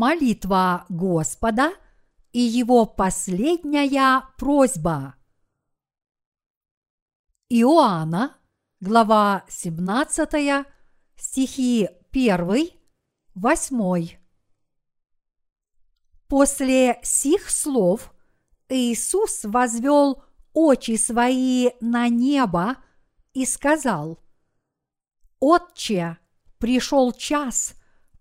[0.00, 1.74] молитва Господа
[2.32, 5.14] и его последняя просьба.
[7.50, 8.38] Иоанна,
[8.80, 10.66] глава 17,
[11.16, 12.70] стихи 1,
[13.34, 14.18] 8.
[16.28, 18.14] После сих слов
[18.70, 22.78] Иисус возвел очи свои на небо
[23.34, 24.18] и сказал,
[25.40, 26.16] «Отче,
[26.56, 27.74] пришел час,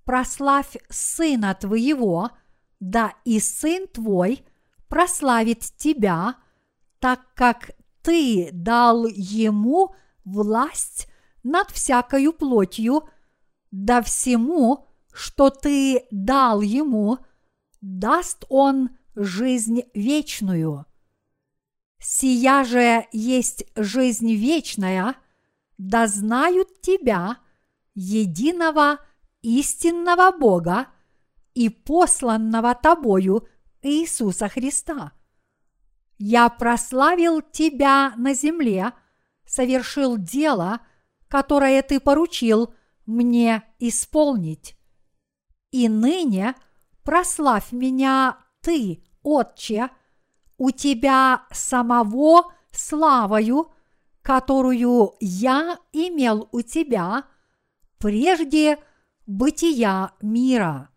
[0.10, 2.32] прославь Сына Твоего,
[2.80, 4.44] да и Сын Твой
[4.88, 6.34] прославит Тебя,
[6.98, 7.70] так как
[8.02, 9.94] Ты дал Ему
[10.26, 11.08] власть
[11.44, 13.08] над всякою плотью,
[13.70, 17.20] да всему, что Ты дал Ему,
[17.80, 20.88] даст Он жизнь вечную.
[22.00, 25.18] Сия же есть жизнь вечная,
[25.78, 27.38] да знают Тебя,
[27.94, 28.98] единого
[29.42, 30.88] истинного Бога
[31.54, 33.48] и посланного Тобою
[33.82, 35.14] Иисуса Христа.
[36.18, 38.92] Я прославил Тебя на земле,
[39.46, 40.82] совершил дело,
[41.28, 42.74] которое Ты поручил
[43.06, 44.76] мне исполнить.
[45.72, 46.56] И ныне
[47.04, 49.90] прославь меня Ты, Отче,
[50.58, 53.72] у Тебя самого славою,
[54.22, 57.24] которую я имел у Тебя–
[58.00, 58.80] прежде
[59.30, 60.90] бытия мира.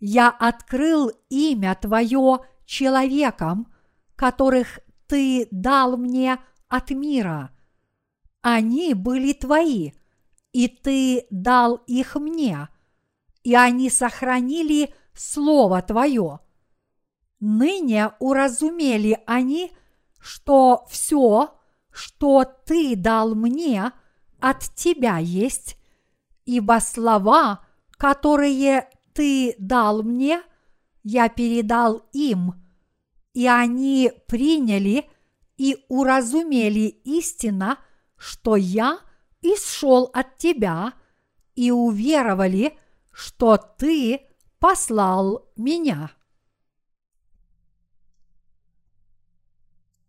[0.00, 3.72] Я открыл имя Твое человекам,
[4.16, 6.38] которых Ты дал мне
[6.68, 7.52] от мира.
[8.42, 9.92] Они были Твои,
[10.52, 12.68] и Ты дал их мне,
[13.44, 16.40] и они сохранили Слово Твое.
[17.38, 19.70] Ныне уразумели они,
[20.18, 21.54] что все,
[21.92, 23.92] что Ты дал мне,
[24.40, 25.78] от Тебя есть,
[26.44, 30.42] ибо слова, которые ты дал мне,
[31.02, 32.54] я передал им,
[33.32, 35.08] и они приняли
[35.56, 37.78] и уразумели истинно,
[38.16, 39.00] что я
[39.42, 40.94] исшел от тебя,
[41.54, 42.76] и уверовали,
[43.12, 44.26] что ты
[44.58, 46.10] послал меня.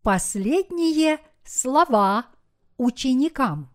[0.02, 2.28] Последние слова
[2.78, 3.75] ученикам.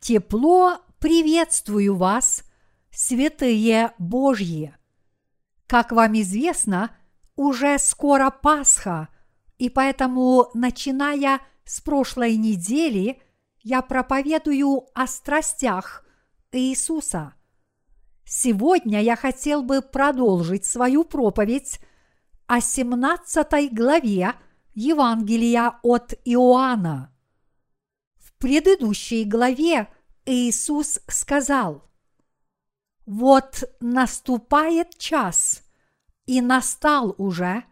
[0.00, 2.44] Тепло приветствую вас,
[2.90, 4.74] святые Божьи!
[5.66, 6.96] Как вам известно,
[7.34, 9.08] уже скоро Пасха,
[9.58, 13.20] и поэтому, начиная с прошлой недели,
[13.62, 16.04] я проповедую о страстях
[16.52, 17.34] Иисуса.
[18.24, 21.80] Сегодня я хотел бы продолжить свою проповедь
[22.46, 24.34] о 17 главе
[24.74, 27.15] Евангелия от Иоанна.
[28.46, 29.88] Предыдущей главе
[30.24, 31.82] Иисус сказал,
[33.04, 35.64] «Вот наступает час,
[36.26, 37.64] и настал уже,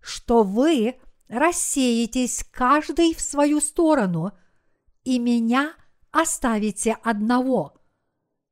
[0.00, 0.98] что вы
[1.28, 4.32] рассеетесь каждый в свою сторону,
[5.02, 5.74] и меня
[6.10, 7.74] оставите одного.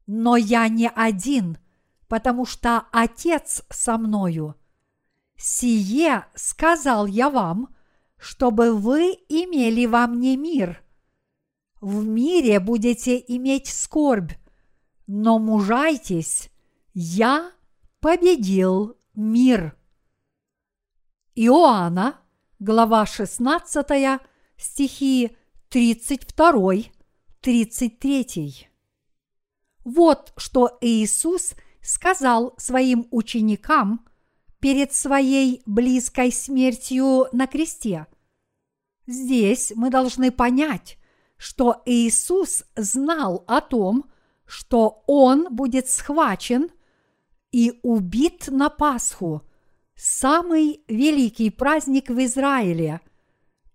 [0.06, 1.56] Но я не один,
[2.06, 4.56] потому что Отец со мною.
[5.38, 7.74] Сие сказал я вам,
[8.18, 10.78] чтобы вы имели во мне мир–
[11.82, 14.32] в мире будете иметь скорбь,
[15.08, 16.48] но мужайтесь,
[16.94, 17.50] я
[18.00, 19.76] победил мир.
[21.34, 22.20] Иоанна,
[22.60, 24.20] глава 16,
[24.56, 25.36] стихи
[25.70, 28.66] 32-33.
[29.84, 34.06] Вот что Иисус сказал своим ученикам
[34.60, 38.06] перед своей близкой смертью на кресте.
[39.08, 40.96] Здесь мы должны понять,
[41.42, 44.04] что Иисус знал о том,
[44.46, 46.70] что Он будет схвачен
[47.50, 49.42] и убит на Пасху,
[49.96, 53.00] самый великий праздник в Израиле,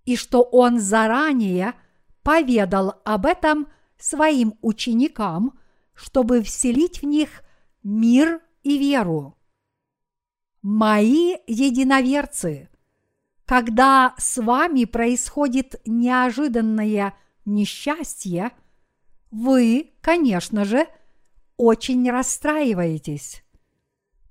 [0.05, 1.73] и что Он заранее
[2.23, 3.67] поведал об этом
[3.97, 5.59] своим ученикам,
[5.93, 7.43] чтобы вселить в них
[7.83, 9.37] мир и веру.
[10.61, 12.69] Мои единоверцы,
[13.43, 17.13] когда с вами происходит неожиданное–
[17.47, 18.51] несчастье,
[19.31, 20.87] вы, конечно же,
[21.57, 23.43] очень расстраиваетесь.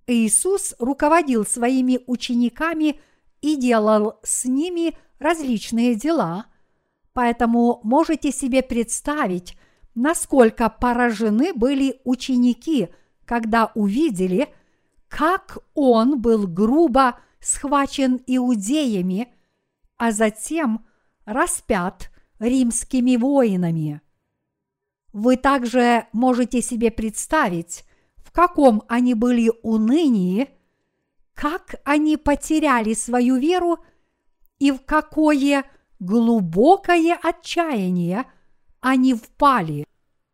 [0.06, 3.00] Иисус руководил своими учениками
[3.40, 6.46] и делал с ними различные дела,
[7.12, 9.56] поэтому можете себе представить,
[9.94, 12.88] насколько поражены были ученики,
[13.24, 14.48] когда увидели,
[15.08, 19.28] как он был грубо схвачен иудеями,
[19.96, 20.86] а затем
[21.24, 24.00] распят римскими воинами.
[25.12, 27.84] Вы также можете себе представить,
[28.16, 30.50] в каком они были унынии,
[31.34, 33.78] как они потеряли свою веру
[34.58, 35.64] и в какое
[35.98, 38.24] глубокое отчаяние
[38.80, 39.86] они впали.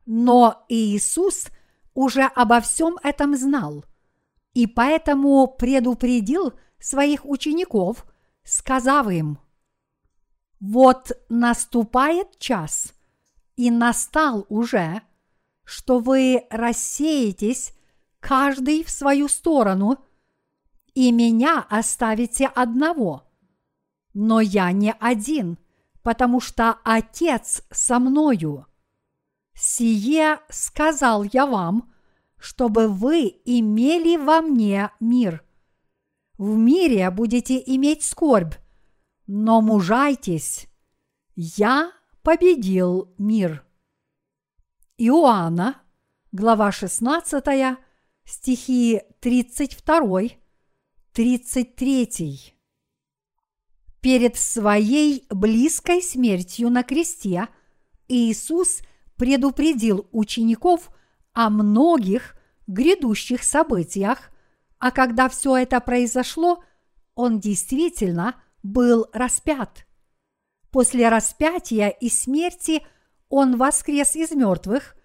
[0.04, 1.46] Но Иисус
[1.94, 3.84] уже обо всем этом знал
[4.54, 8.06] и поэтому предупредил своих учеников,
[8.44, 9.38] сказав им,
[10.62, 12.94] «Вот наступает час,
[13.56, 15.02] и настал уже,
[15.64, 17.74] что вы рассеетесь
[18.20, 19.98] каждый в свою сторону,
[20.94, 23.24] и меня оставите одного.
[24.14, 25.58] Но я не один,
[26.04, 28.66] потому что Отец со мною.
[29.54, 31.92] Сие сказал я вам,
[32.38, 35.44] чтобы вы имели во мне мир.
[36.38, 38.54] В мире будете иметь скорбь,
[39.34, 40.68] но мужайтесь.
[41.34, 41.92] Я
[42.22, 43.64] победил мир.
[44.98, 45.80] Иоанна,
[46.32, 47.78] глава 16,
[48.26, 50.20] стихи 32,
[51.14, 52.54] 33.
[54.02, 57.48] Перед своей близкой смертью на кресте
[58.08, 58.82] Иисус
[59.16, 60.90] предупредил учеников
[61.32, 62.36] о многих
[62.66, 64.30] грядущих событиях,
[64.78, 66.62] а когда все это произошло,
[67.14, 69.86] он действительно был распят.
[70.70, 72.86] После распятия и смерти
[73.28, 74.96] он воскрес из мертвых,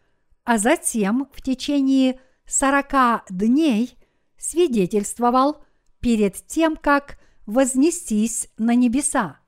[0.43, 3.97] а затем в течение сорока дней
[4.37, 5.63] свидетельствовал
[5.99, 9.39] перед тем, как вознестись на небеса.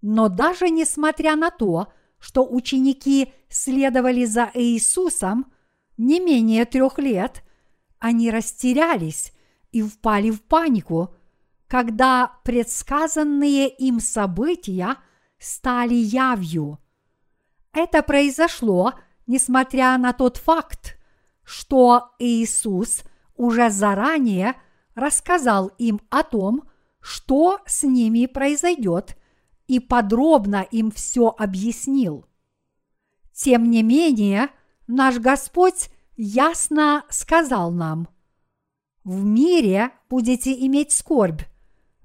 [0.00, 5.52] Но даже несмотря на то, что ученики следовали за Иисусом
[5.96, 7.42] не менее трех лет,
[7.98, 9.32] они растерялись
[9.70, 11.14] и впали в панику,
[11.72, 14.96] когда предсказанные им события
[15.38, 16.78] стали явью.
[17.72, 18.92] Это произошло,
[19.26, 20.98] несмотря на тот факт,
[21.42, 23.04] что Иисус
[23.36, 24.54] уже заранее
[24.94, 26.64] рассказал им о том,
[27.00, 29.16] что с ними произойдет,
[29.66, 32.26] и подробно им все объяснил.
[33.32, 34.50] Тем не менее,
[34.86, 35.88] наш Господь
[36.18, 38.08] ясно сказал нам,
[39.04, 41.40] «В мире будете иметь скорбь,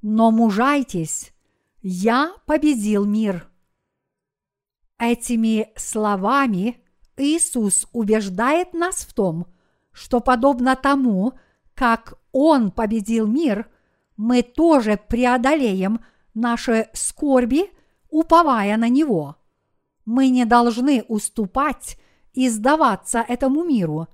[0.02, 1.34] но мужайтесь,
[1.82, 3.50] я победил мир».
[4.98, 6.82] Этими словами
[7.18, 9.48] Иисус убеждает нас в том,
[9.92, 11.34] что подобно тому,
[11.74, 13.70] как Он победил мир,
[14.16, 16.00] мы тоже преодолеем
[16.34, 17.72] наши скорби,
[18.10, 19.36] уповая на Него.
[20.06, 21.98] Мы не должны уступать
[22.34, 24.08] и сдаваться этому миру.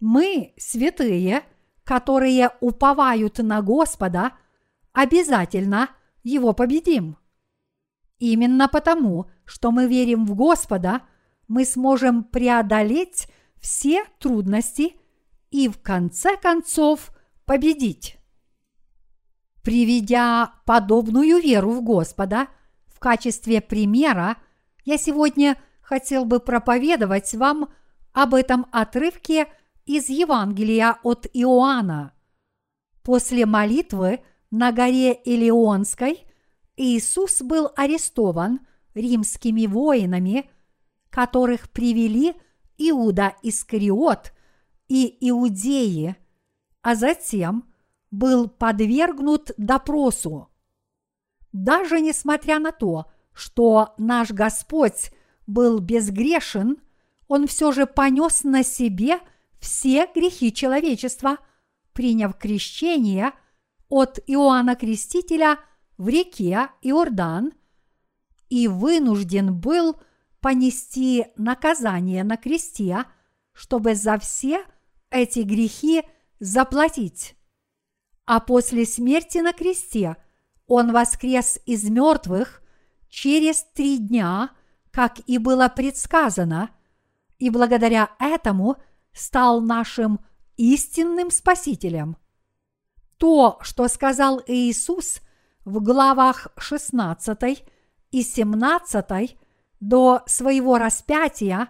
[0.00, 1.42] Мы, святые,
[1.84, 4.32] которые уповают на Господа,
[4.92, 5.90] обязательно
[6.22, 7.16] Его победим.
[8.18, 11.02] Именно потому, что мы верим в Господа,
[11.48, 13.28] мы сможем преодолеть
[13.60, 14.96] все трудности
[15.50, 17.10] и в конце концов
[17.44, 18.16] победить.
[19.62, 22.48] Приведя подобную веру в Господа
[22.86, 24.36] в качестве примера,
[24.84, 27.68] я сегодня хотел бы проповедовать вам
[28.12, 29.46] об этом отрывке
[29.84, 32.12] из Евангелия от Иоанна.
[33.02, 34.20] После молитвы
[34.52, 36.26] на горе Илионской
[36.76, 38.60] Иисус был арестован
[38.94, 40.48] римскими воинами,
[41.10, 42.34] которых привели
[42.76, 44.32] Иуда Искариот
[44.88, 46.16] и иудеи,
[46.82, 47.72] а затем
[48.10, 50.50] был подвергнут допросу.
[51.52, 55.12] Даже несмотря на то, что наш Господь
[55.46, 56.76] был безгрешен,
[57.26, 59.18] он все же понес на себе
[59.58, 61.38] все грехи человечества,
[61.94, 63.32] приняв крещение
[63.92, 65.58] от Иоанна Крестителя–
[66.02, 67.52] в реке Иордан
[68.48, 70.00] и вынужден был
[70.40, 73.04] понести наказание на кресте,
[73.52, 74.64] чтобы за все
[75.10, 76.02] эти грехи
[76.40, 77.36] заплатить.
[78.26, 80.16] А после смерти на кресте
[80.66, 82.62] он воскрес из мертвых
[83.08, 84.50] через три дня,
[84.90, 86.70] как и было предсказано,
[87.38, 88.76] и благодаря этому
[89.12, 90.18] стал нашим
[90.56, 92.16] истинным Спасителем.
[93.22, 95.20] То, что сказал Иисус–
[95.64, 97.64] в главах 16
[98.10, 99.38] и 17
[99.80, 101.68] до своего распятия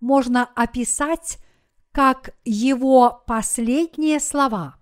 [0.00, 1.38] можно описать
[1.92, 4.76] как его последние слова.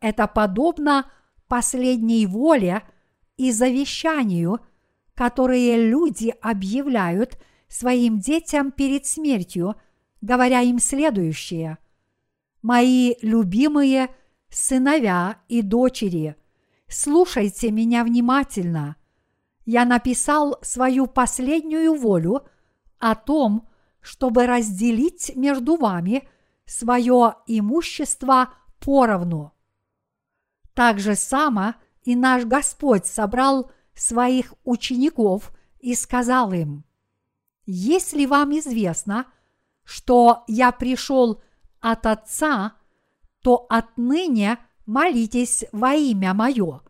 [0.00, 1.10] Это подобно
[1.48, 2.82] последней воле
[3.38, 4.60] и завещанию,
[5.14, 9.76] которые люди объявляют своим детям перед смертью,
[10.20, 11.78] говоря им следующее.
[12.62, 14.08] «Мои любимые
[14.52, 16.36] сыновья и дочери–
[16.92, 18.96] слушайте меня внимательно.
[19.64, 22.46] Я написал свою последнюю волю
[22.98, 23.68] о том,
[24.00, 26.28] чтобы разделить между вами
[26.66, 29.52] свое имущество поровну.
[30.74, 36.84] Так же само и наш Господь собрал своих учеников и сказал им,
[37.64, 39.26] «Если вам известно,
[39.84, 41.42] что я пришел
[41.80, 42.76] от Отца,
[43.42, 46.80] то отныне молитесь во имя Мое.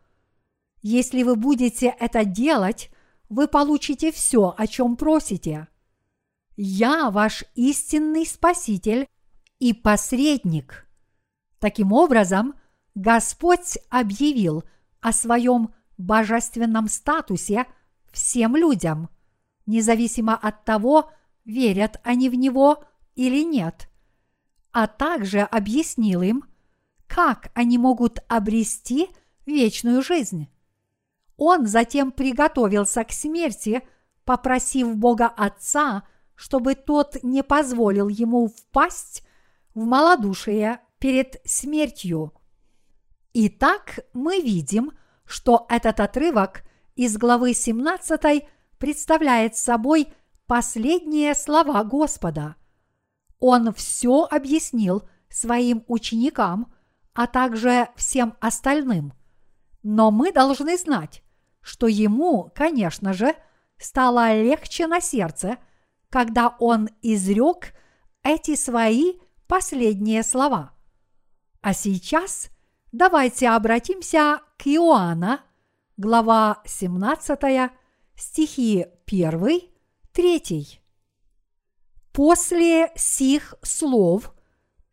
[0.81, 2.89] Если вы будете это делать,
[3.29, 5.67] вы получите все, о чем просите.
[6.55, 9.07] Я ваш истинный Спаситель
[9.59, 10.87] и посредник.
[11.59, 12.55] Таким образом,
[12.95, 14.63] Господь объявил
[15.01, 17.65] о своем божественном статусе
[18.11, 19.09] всем людям,
[19.65, 21.09] независимо от того,
[21.45, 22.83] верят они в Него
[23.15, 23.89] или нет,
[24.73, 26.43] а также объяснил им,
[27.07, 29.09] как они могут обрести
[29.45, 30.49] вечную жизнь.
[31.37, 33.83] Он затем приготовился к смерти,
[34.25, 36.03] попросив Бога Отца,
[36.35, 39.23] чтобы тот не позволил ему впасть
[39.75, 42.33] в малодушие перед смертью.
[43.33, 44.91] Итак, мы видим,
[45.25, 46.63] что этот отрывок
[46.95, 48.43] из главы 17
[48.79, 50.07] представляет собой
[50.47, 52.55] последние слова Господа.
[53.45, 56.73] Он все объяснил своим ученикам,
[57.13, 59.11] а также всем остальным.
[59.83, 61.21] Но мы должны знать,
[61.59, 63.35] что ему, конечно же,
[63.77, 65.57] стало легче на сердце,
[66.09, 67.73] когда он изрек
[68.23, 70.71] эти свои последние слова.
[71.59, 72.47] А сейчас
[72.93, 75.41] давайте обратимся к Иоанна,
[75.97, 77.71] глава 17,
[78.15, 79.61] стихи 1,
[80.13, 80.82] 3.
[82.13, 84.33] После сих слов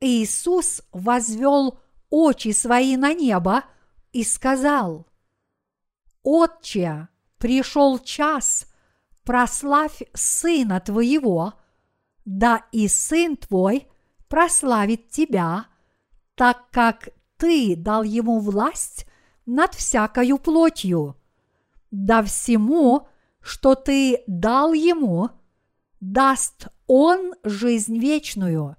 [0.00, 3.64] Иисус возвел очи свои на небо
[4.12, 5.06] и сказал,
[6.22, 8.66] «Отче, пришел час,
[9.22, 11.52] прославь Сына Твоего,
[12.24, 13.86] да и Сын Твой
[14.28, 15.66] прославит Тебя,
[16.34, 19.06] так как Ты дал Ему власть
[19.44, 21.16] над всякою плотью.
[21.90, 23.08] Да всему,
[23.42, 25.28] что Ты дал Ему,
[26.00, 28.76] даст Он жизнь вечную.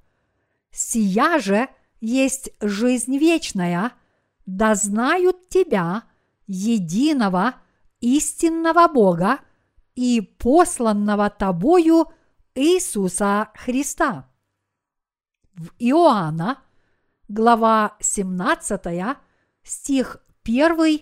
[0.69, 1.69] Сия же
[2.01, 3.93] есть жизнь вечная,
[4.45, 6.03] да знают Тебя,
[6.45, 7.55] единого,
[8.01, 9.39] истинного Бога
[9.95, 12.07] и посланного Тобою
[12.53, 14.29] Иисуса Христа.
[15.53, 16.61] В Иоанна,
[17.29, 19.15] глава 17,
[19.63, 20.99] стих 1,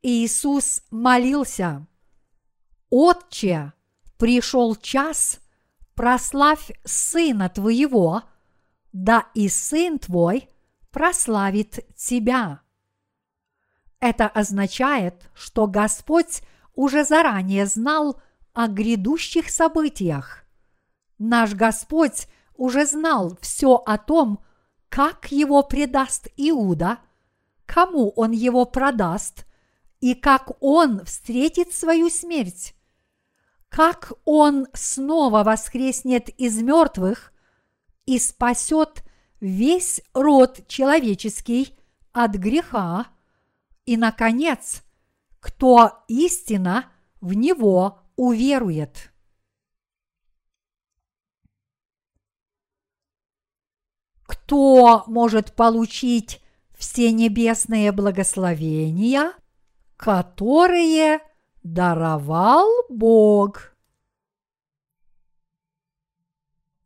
[0.00, 1.88] Иисус молился,
[2.88, 3.72] «Отче,
[4.16, 5.40] пришел час,
[5.96, 8.22] прославь Сына Твоего,
[8.92, 10.48] да и Сын Твой
[10.92, 12.60] прославит Тебя».
[13.98, 16.42] Это означает, что Господь
[16.74, 18.20] уже заранее знал
[18.52, 20.44] о грядущих событиях.
[21.18, 24.44] Наш Господь уже знал все о том,
[24.88, 26.98] как его предаст Иуда,
[27.64, 29.46] кому он его продаст
[30.00, 32.75] и как он встретит свою смерть,
[33.76, 37.34] как он снова воскреснет из мертвых
[38.06, 39.04] и спасет
[39.38, 41.76] весь род человеческий
[42.12, 43.08] от греха,
[43.84, 44.82] и, наконец,
[45.40, 46.90] кто истинно
[47.20, 49.12] в него уверует.
[54.22, 56.40] Кто может получить
[56.74, 59.34] все небесные благословения,
[59.98, 61.20] которые
[61.66, 63.74] даровал Бог?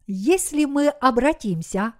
[0.06, 1.92] Если мы обратимся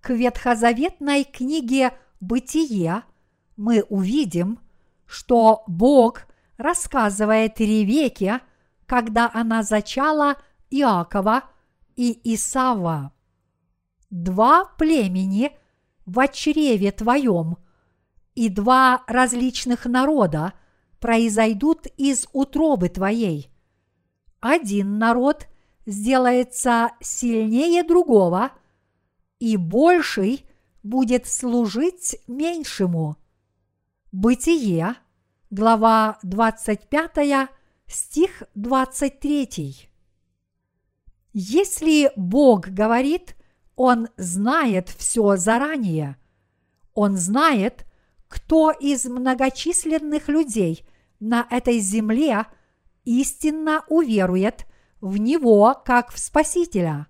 [0.00, 3.02] к ветхозаветной книге «Бытие»,
[3.56, 4.60] мы увидим,
[5.06, 6.26] что Бог
[6.58, 8.40] рассказывает Ревеке,
[8.86, 10.36] когда она зачала
[10.70, 11.44] Иакова
[11.96, 13.12] и Исава.
[14.10, 15.58] Два племени
[16.06, 17.56] в чреве твоем
[18.34, 20.52] и два различных народа
[21.00, 23.50] произойдут из утробы твоей.
[24.40, 25.46] Один народ
[25.86, 28.52] сделается сильнее другого,
[29.38, 30.44] и больший
[30.82, 33.16] будет служить меньшему.
[34.12, 34.94] Бытие–
[35.50, 37.48] глава 25,
[37.86, 39.88] стих 23.
[41.32, 43.36] Если Бог говорит,
[43.76, 46.16] Он знает все заранее.
[46.94, 47.86] Он знает,
[48.28, 50.86] кто из многочисленных людей
[51.20, 52.46] на этой земле
[53.04, 54.66] истинно уверует
[55.00, 57.06] в Него как в Спасителя.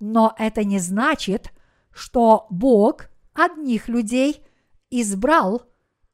[0.00, 1.52] Но это не значит,
[1.90, 4.44] что Бог одних людей
[4.90, 5.62] избрал,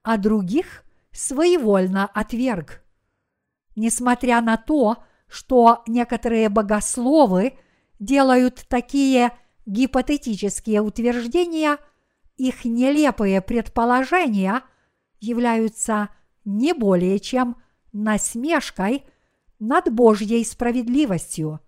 [0.02, 2.84] а других– своевольно отверг.
[3.76, 7.54] Несмотря на то, что некоторые богословы
[7.98, 9.32] делают такие
[9.66, 11.78] гипотетические утверждения,
[12.40, 14.62] их нелепые предположения
[15.20, 16.08] являются
[16.46, 17.56] не более чем
[17.92, 19.04] насмешкой
[19.58, 21.60] над Божьей справедливостью.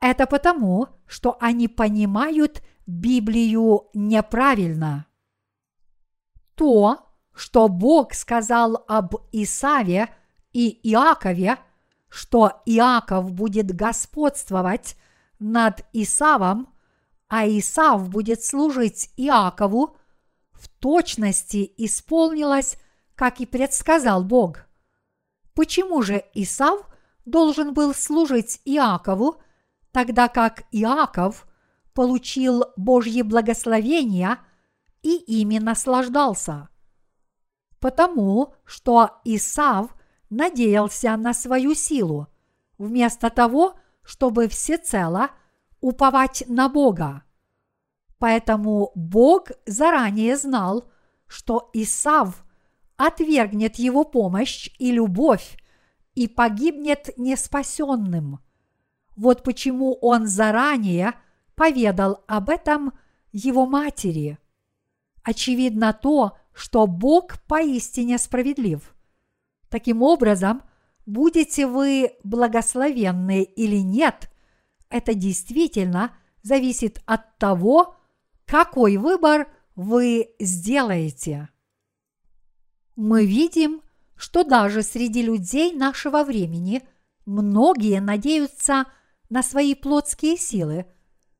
[0.00, 5.06] Это потому, что они понимают Библию неправильно.
[6.54, 7.00] То,
[7.34, 10.10] что Бог сказал об Исаве
[10.52, 11.58] и Иакове,
[12.08, 14.96] что Иаков будет господствовать
[15.40, 16.68] над Исавом,
[17.28, 19.96] а Исав будет служить Иакову,
[20.52, 22.76] в точности исполнилось,
[23.14, 24.66] как и предсказал Бог.
[25.54, 26.86] Почему же Исав
[27.24, 29.40] должен был служить Иакову,
[29.90, 31.46] тогда как Иаков
[31.94, 34.38] получил Божье благословение
[35.02, 36.68] и ими наслаждался?
[37.80, 39.94] Потому что Исав
[40.30, 42.28] надеялся на свою силу,
[42.78, 45.30] вместо того, чтобы всецело
[45.86, 47.22] уповать на Бога.
[48.18, 50.90] Поэтому Бог заранее знал,
[51.28, 52.44] что Исав
[52.96, 55.56] отвергнет его помощь и любовь
[56.16, 58.40] и погибнет неспасенным.
[59.16, 61.12] Вот почему он заранее
[61.54, 62.92] поведал об этом
[63.30, 64.38] его матери.
[65.22, 68.92] Очевидно то, что Бог поистине справедлив.
[69.68, 70.62] Таким образом,
[71.04, 74.30] будете вы благословенны или нет,
[74.90, 77.96] это действительно зависит от того,
[78.44, 81.48] какой выбор вы сделаете.
[82.94, 83.82] Мы видим,
[84.16, 86.82] что даже среди людей нашего времени
[87.26, 88.86] многие надеются
[89.28, 90.86] на свои плотские силы,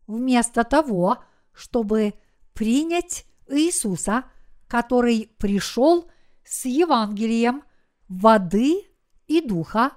[0.07, 1.19] вместо того,
[1.53, 2.15] чтобы
[2.53, 4.25] принять Иисуса,
[4.69, 6.11] который пришел
[6.45, 7.62] с Евангелием
[8.09, 8.85] воды
[9.26, 9.93] и духа,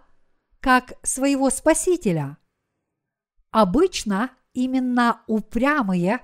[0.60, 2.38] как своего Спасителя.
[3.52, 6.22] Обычно именно упрямые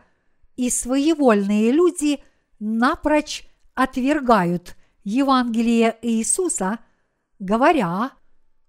[0.56, 2.24] и своевольные люди
[2.60, 6.80] напрочь отвергают Евангелие Иисуса,
[7.40, 8.12] говоря,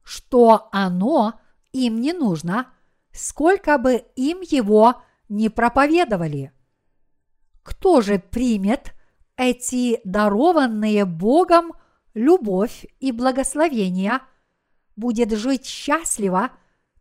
[0.03, 1.41] что оно
[1.73, 2.73] им не нужно,
[3.13, 6.53] сколько бы им его не проповедовали.
[7.63, 8.95] Кто же примет
[9.37, 11.73] эти дарованные Богом
[12.15, 14.21] любовь и благословение,
[14.95, 16.53] будет жить счастливо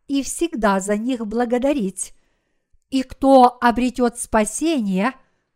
[0.08, 2.14] и всегда за них благодарить,
[2.90, 5.14] и кто обретет спасение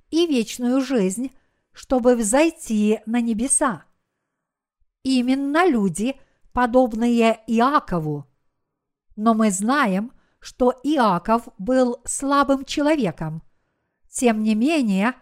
[0.09, 1.31] и вечную жизнь,
[1.71, 3.85] чтобы взойти на небеса.
[5.03, 6.15] Именно люди,
[6.51, 8.25] подобные Иакову.
[9.15, 13.43] Но мы знаем, что Иаков был слабым человеком.
[14.09, 15.13] Тем не менее,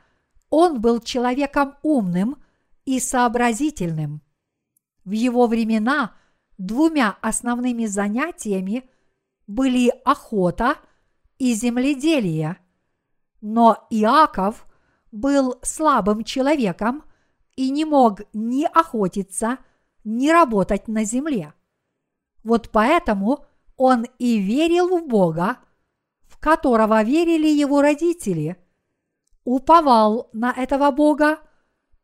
[0.50, 2.42] он был человеком умным
[2.86, 4.22] и сообразительным.
[5.04, 6.16] В его времена
[6.58, 8.90] двумя основными занятиями
[9.48, 10.76] были охота
[11.40, 12.58] и земледелие.
[13.42, 14.68] Но Иаков
[15.12, 17.04] был слабым человеком
[17.56, 19.58] и не мог ни охотиться,
[20.04, 21.54] ни работать на земле.
[22.44, 23.46] Вот поэтому
[23.78, 25.58] он и верил в Бога,
[26.22, 28.58] в которого верили его родители,
[29.44, 31.40] уповал на этого Бога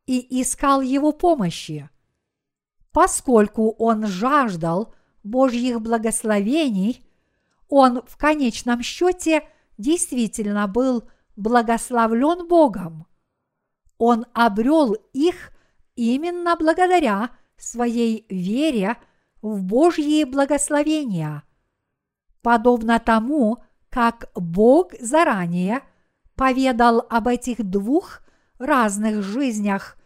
[0.06, 1.89] и искал его помощи.
[2.91, 7.06] Поскольку он жаждал Божьих благословений,
[7.75, 13.07] он в конечном счете действительно был благословлен Богом.
[13.97, 15.51] Он обрел их
[15.95, 18.97] именно благодаря своей вере
[19.41, 21.41] в Божьи благословения.
[22.43, 25.81] Подобно тому, как Бог заранее
[26.36, 28.21] поведал об этих двух
[28.59, 29.97] разных жизнях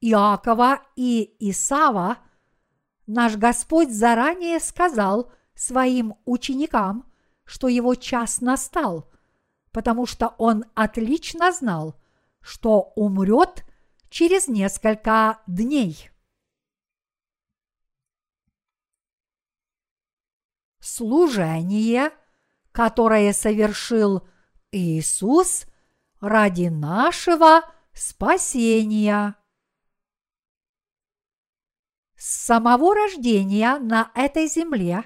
[0.00, 2.18] Иакова и Исава,
[3.06, 7.11] наш Господь заранее сказал своим ученикам,
[7.52, 9.10] что его час настал–
[9.72, 11.98] потому что он отлично знал,
[12.40, 13.64] что умрет
[14.10, 16.10] через несколько дней.
[20.78, 22.10] Служение,
[22.70, 24.26] которое совершил
[24.70, 25.66] Иисус
[26.20, 27.62] ради нашего
[27.92, 29.36] спасения.
[32.16, 35.04] С самого рождения на этой земле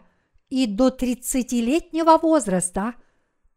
[0.49, 2.95] и до тридцатилетнего возраста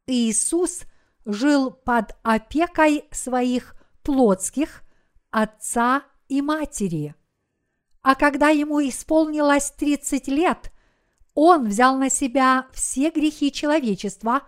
[0.08, 0.84] Иисус–
[1.32, 4.84] жил под опекой своих плотских
[5.32, 7.16] отца и матери.
[8.02, 10.72] А когда ему исполнилось 30 лет,
[11.34, 14.44] он взял на себя все грехи человечества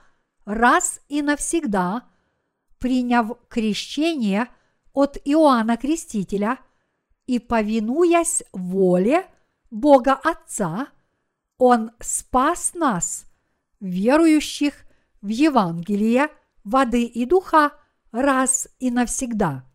[0.46, 2.10] раз и навсегда,
[2.80, 4.48] приняв крещение
[4.94, 6.58] от Иоанна Крестителя
[7.28, 9.26] и повинуясь воле
[9.70, 10.88] Бога Отца,
[11.62, 13.26] он спас нас,
[13.80, 14.74] верующих
[15.22, 16.30] в Евангелие–
[16.64, 17.74] воды и духа
[18.12, 19.66] раз и навсегда.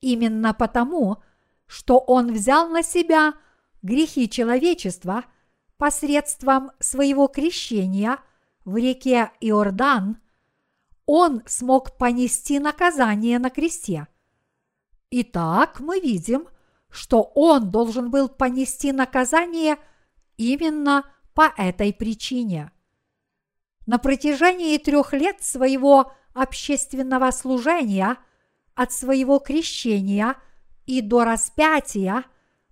[0.00, 1.22] Именно потому,
[1.66, 3.34] что Он взял на себя
[3.82, 5.24] грехи человечества
[5.78, 8.18] посредством своего крещения
[8.64, 10.18] в реке Иордан,
[11.06, 14.06] Он смог понести наказание на кресте.
[15.10, 16.48] Итак, мы видим,
[16.88, 19.78] что Он должен был понести наказание
[20.36, 22.70] именно по этой причине.
[23.86, 28.18] На протяжении трех лет своего общественного служения
[28.74, 30.36] от своего крещения
[30.86, 32.24] и до распятия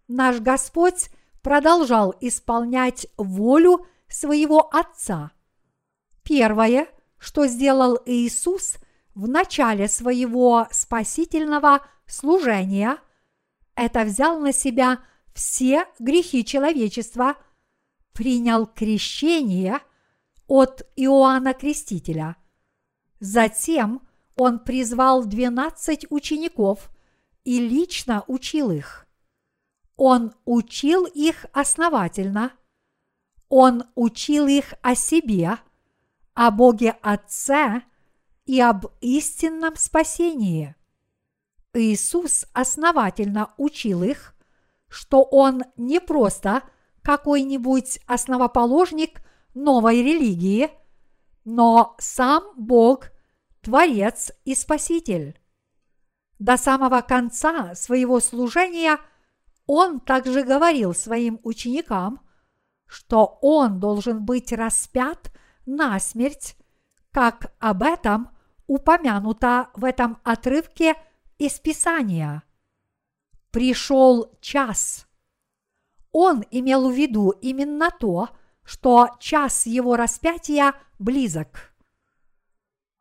[0.09, 1.11] наш Господь
[1.42, 5.33] продолжал исполнять волю своего Отца.
[6.22, 8.77] Первое, что сделал Иисус
[9.14, 12.98] в начале своего спасительного служения,
[13.74, 15.00] это взял на себя
[15.35, 17.37] все грехи человечества,
[18.14, 19.81] принял крещение
[20.46, 22.37] от Иоанна Крестителя–
[23.24, 24.03] Затем
[24.37, 26.90] он призвал двенадцать учеников
[27.44, 29.07] и лично учил их.
[29.96, 32.53] Он учил их основательно.
[33.48, 35.57] Он учил их о себе,
[36.35, 37.83] о Боге Отце
[38.44, 40.74] и об истинном спасении.
[41.72, 44.35] Иисус основательно учил их,
[44.88, 46.62] что Он не просто
[47.05, 49.21] какой-нибудь основоположник
[49.53, 50.71] новой религии,
[51.45, 53.11] но сам Бог
[53.61, 55.38] Творец и Спаситель.
[56.38, 58.99] До самого конца своего служения
[59.67, 62.21] он также говорил своим ученикам,
[62.87, 65.31] что он должен быть распят
[65.67, 66.57] на смерть,
[67.12, 68.31] как об этом
[68.67, 70.95] упомянуто в этом отрывке
[71.38, 72.43] из Писания.
[73.51, 75.07] Пришел час.
[76.16, 78.29] Он имел в виду именно то,
[78.62, 81.74] что час его распятия близок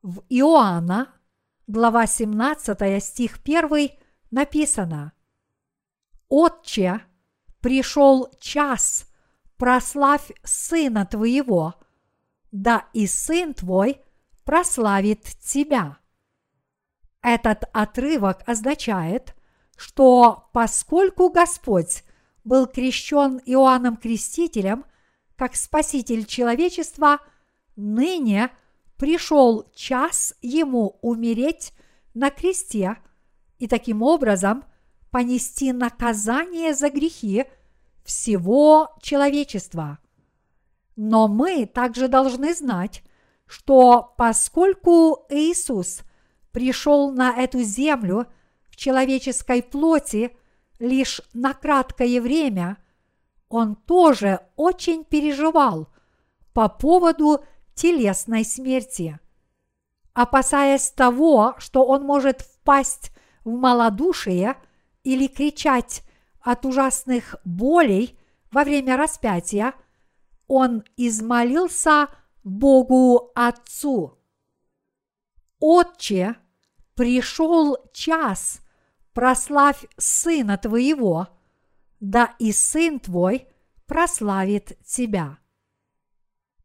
[0.01, 1.13] в Иоанна,
[1.67, 3.91] глава 17, стих 1,
[4.31, 5.13] написано
[6.27, 7.01] «Отче,
[7.61, 9.05] пришел час,
[9.57, 11.75] прославь Сына Твоего,
[12.51, 14.01] да и Сын Твой
[14.43, 15.99] прославит Тебя».
[17.21, 19.35] Этот отрывок означает,
[19.77, 22.03] что поскольку Господь
[22.43, 24.85] был крещен Иоанном Крестителем
[25.35, 27.19] как Спаситель человечества,
[27.75, 28.49] ныне–
[29.03, 31.73] пришел час ему умереть
[32.13, 32.97] на кресте
[33.59, 34.63] и таким образом
[35.11, 37.43] понести наказание за грехи
[38.05, 39.99] всего человечества.
[40.95, 43.03] Но мы также должны знать,
[43.45, 46.03] что поскольку Иисус
[46.53, 48.27] пришел на эту землю
[48.69, 50.35] в человеческой плоти
[50.83, 52.77] лишь на краткое время,
[53.47, 55.87] он тоже очень переживал
[56.53, 57.43] по поводу
[57.73, 59.19] телесной смерти.
[60.13, 63.11] Опасаясь того, что он может впасть
[63.45, 64.57] в малодушие
[65.03, 66.03] или кричать
[66.41, 68.19] от ужасных болей
[68.51, 69.73] во время распятия,
[70.47, 72.09] он измолился
[72.43, 74.19] Богу Отцу.
[75.59, 76.35] Отче,
[76.95, 78.59] пришел час,
[79.13, 81.27] прославь Сына Твоего,
[81.99, 83.47] да и Сын Твой
[83.85, 85.37] прославит Тебя.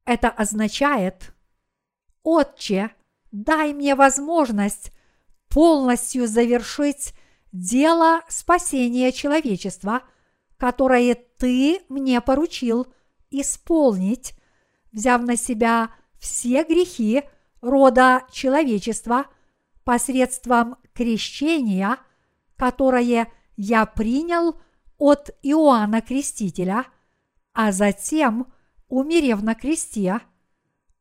[0.04, 1.34] Это означает,
[2.22, 2.90] Отче,
[3.30, 4.92] дай мне возможность
[5.48, 7.14] полностью завершить
[7.52, 10.02] дело спасения человечества,
[10.56, 12.86] которое Ты мне поручил
[13.30, 14.34] исполнить,
[14.92, 17.22] взяв на себя все грехи
[17.60, 19.26] рода человечества
[19.84, 21.98] посредством крещения,
[22.58, 24.60] которое я принял
[24.98, 26.84] от Иоанна Крестителя,
[27.54, 28.52] а затем–
[28.88, 30.20] умерев на кресте,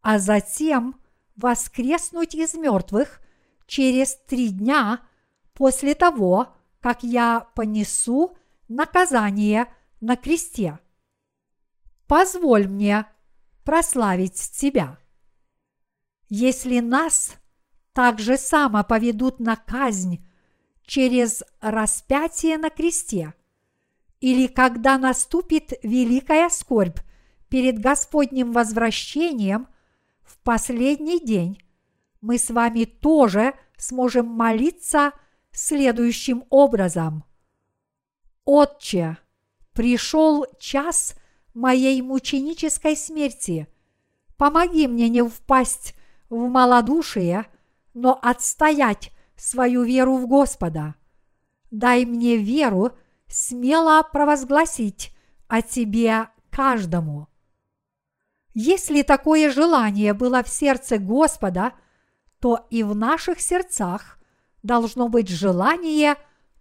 [0.01, 0.99] а затем
[1.35, 3.21] воскреснуть из мертвых
[3.65, 5.01] через три дня
[5.53, 10.79] после того, как я понесу наказание на кресте.
[12.07, 13.05] Позволь мне
[13.63, 14.97] прославить Тебя.
[16.29, 17.35] Если нас
[17.93, 20.25] так же само поведут на казнь
[20.87, 23.35] через распятие на кресте,
[24.19, 26.99] или когда наступит великая скорбь
[27.49, 29.67] перед Господним возвращением
[30.23, 31.61] в последний день
[32.21, 35.11] мы с вами тоже сможем молиться
[35.51, 37.23] следующим образом.
[38.43, 39.17] Отче,
[39.73, 41.15] пришел час
[41.53, 43.67] моей мученической смерти.
[44.37, 45.95] Помоги мне не впасть
[46.29, 47.45] в малодушие,
[47.93, 50.95] но отстоять свою веру в Господа.
[51.71, 52.91] Дай мне веру
[53.27, 55.11] смело провозгласить
[55.47, 57.27] о Тебе каждому.
[58.53, 61.73] Если такое желание было в сердце Господа,
[62.39, 64.17] то и в наших сердцах
[64.63, 66.15] должно быть желание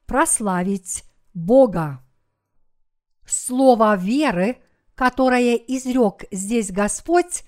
[0.06, 2.02] прославить Бога.
[3.26, 4.58] Слово веры,
[4.94, 7.44] которое изрек здесь Господь,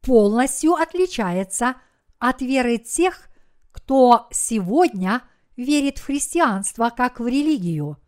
[0.00, 1.76] полностью отличается
[2.18, 3.29] от веры тех,
[3.72, 5.22] кто сегодня
[5.56, 7.98] верит в христианство как в религию.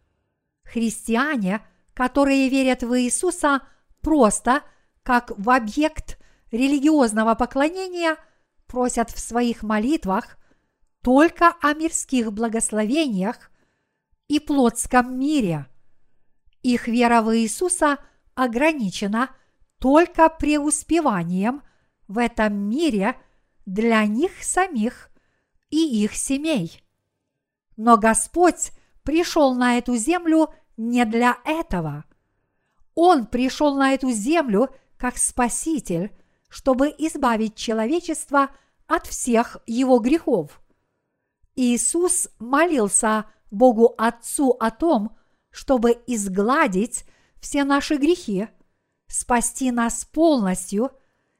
[0.64, 1.60] Христиане,
[1.94, 3.62] которые верят в Иисуса
[4.00, 4.62] просто
[5.02, 6.18] как в объект
[6.50, 8.16] религиозного поклонения,
[8.66, 10.38] просят в своих молитвах
[11.02, 13.50] только о мирских благословениях
[14.28, 15.66] и плотском мире.
[16.62, 17.98] Их вера в Иисуса
[18.34, 19.30] ограничена
[19.78, 21.62] только преуспеванием
[22.06, 23.16] в этом мире
[23.66, 25.11] для них самих
[25.72, 26.84] и их семей.
[27.76, 28.70] Но Господь
[29.02, 32.04] пришел на эту землю не для этого.
[32.94, 36.14] Он пришел на эту землю как Спаситель,
[36.48, 38.50] чтобы избавить человечество
[38.86, 40.60] от всех его грехов.
[41.56, 45.16] Иисус молился Богу Отцу о том,
[45.50, 47.06] чтобы изгладить
[47.40, 48.48] все наши грехи,
[49.06, 50.90] спасти нас полностью,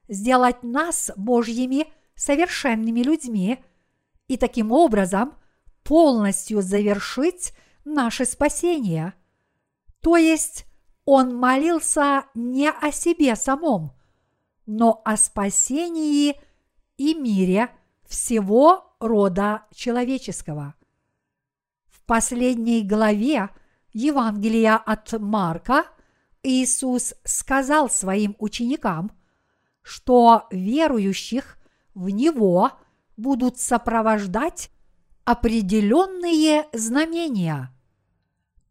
[0.09, 3.63] сделать нас Божьими совершенными людьми
[4.33, 5.35] и таким образом
[5.83, 7.53] полностью завершить
[7.85, 9.15] наше спасение.
[10.01, 10.67] То есть
[11.05, 13.93] он молился не о себе самом,
[14.67, 16.37] но о спасении
[16.97, 17.71] и мире
[18.07, 20.75] всего рода человеческого–
[22.13, 23.49] последней главе
[23.95, 25.87] Евангелия от Марка
[26.43, 29.13] Иисус сказал своим ученикам,
[29.81, 31.57] что верующих
[31.95, 32.73] в Него
[33.23, 34.71] будут сопровождать
[35.25, 37.71] определенные знамения.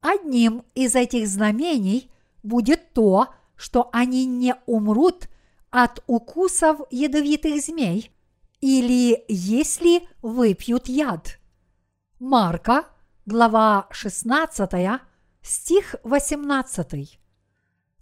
[0.01, 2.11] Одним из этих знамений
[2.43, 5.29] будет то, что они не умрут
[5.69, 8.11] от укусов ядовитых змей
[8.59, 11.39] или если выпьют яд.
[12.19, 12.85] Марка–
[13.25, 15.01] глава 16,
[15.41, 17.19] стих 18.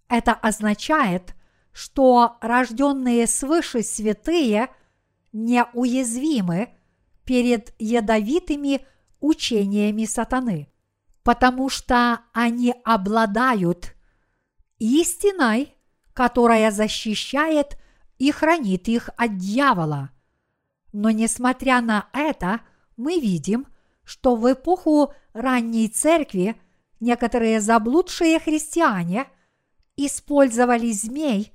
[0.07, 1.35] Это означает,
[1.71, 4.69] что рожденные свыше святые
[5.31, 6.69] неуязвимы
[7.25, 8.85] перед ядовитыми
[9.19, 10.67] учениями сатаны,
[11.23, 13.95] потому что они обладают
[14.79, 15.75] истиной,
[16.13, 17.77] которая защищает
[18.17, 20.11] и хранит их от дьявола.
[20.91, 22.61] Но несмотря на это,
[22.97, 23.67] мы видим–
[24.09, 26.59] что в эпоху ранней церкви
[26.99, 29.27] некоторые заблудшие христиане
[29.97, 31.53] использовали змей,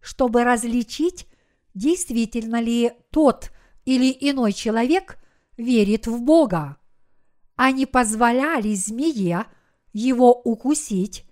[0.00, 1.28] чтобы различить,
[1.74, 3.50] действительно ли тот
[3.84, 5.18] или иной человек
[5.56, 6.76] верит в Бога.
[7.56, 9.46] Они позволяли змее
[9.92, 11.24] его укусить,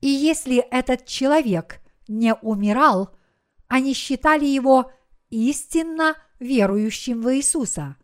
[0.00, 3.14] и если этот человек не умирал,
[3.68, 4.92] они считали его
[5.30, 7.96] истинно верующим в Иисуса.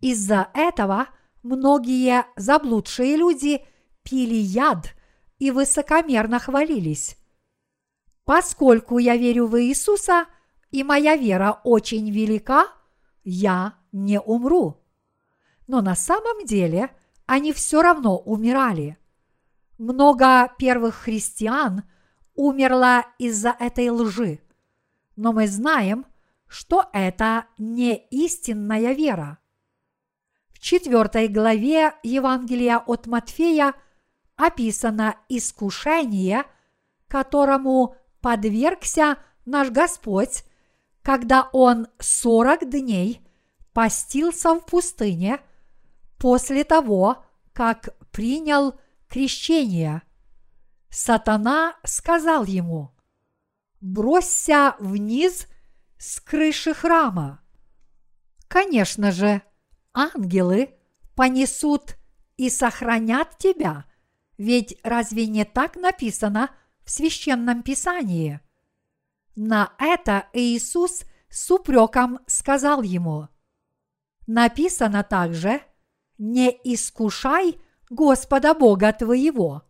[0.00, 1.08] Из-за этого
[1.42, 3.64] многие заблудшие люди
[4.02, 4.94] пили яд
[5.38, 7.16] и высокомерно хвалились.
[8.24, 10.26] Поскольку я верю в Иисуса,
[10.70, 12.66] и моя вера очень велика,
[13.24, 14.82] я не умру.
[15.66, 16.90] Но на самом деле
[17.26, 18.98] они все равно умирали.
[19.78, 21.84] Много первых христиан
[22.34, 24.40] умерло из-за этой лжи.
[25.16, 26.06] Но мы знаем,
[26.46, 29.38] что это не истинная вера.
[30.50, 33.74] В четвертой главе Евангелия от Матфея
[34.36, 36.44] описано искушение,
[37.06, 40.44] которому подвергся наш Господь,
[41.08, 43.26] когда Он сорок дней
[43.72, 45.40] постился в пустыне
[46.18, 50.02] после того, как принял крещение.
[50.90, 52.94] Сатана сказал ему,
[53.80, 55.46] бросься вниз
[55.96, 57.40] с крыши храма.
[58.46, 59.40] Конечно же,
[59.94, 60.74] ангелы
[61.14, 61.96] понесут
[62.36, 63.86] и сохранят тебя,
[64.36, 66.50] ведь разве не так написано
[66.84, 68.42] в священном писании?
[69.40, 73.28] На это Иисус с упреком сказал ему,
[74.26, 75.62] написано также,
[76.18, 79.62] не искушай Господа Бога твоего.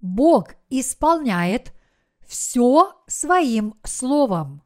[0.00, 1.74] Бог исполняет
[2.26, 4.62] все своим словом.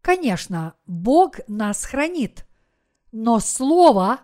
[0.00, 2.46] Конечно, Бог нас хранит,
[3.10, 4.20] но Слово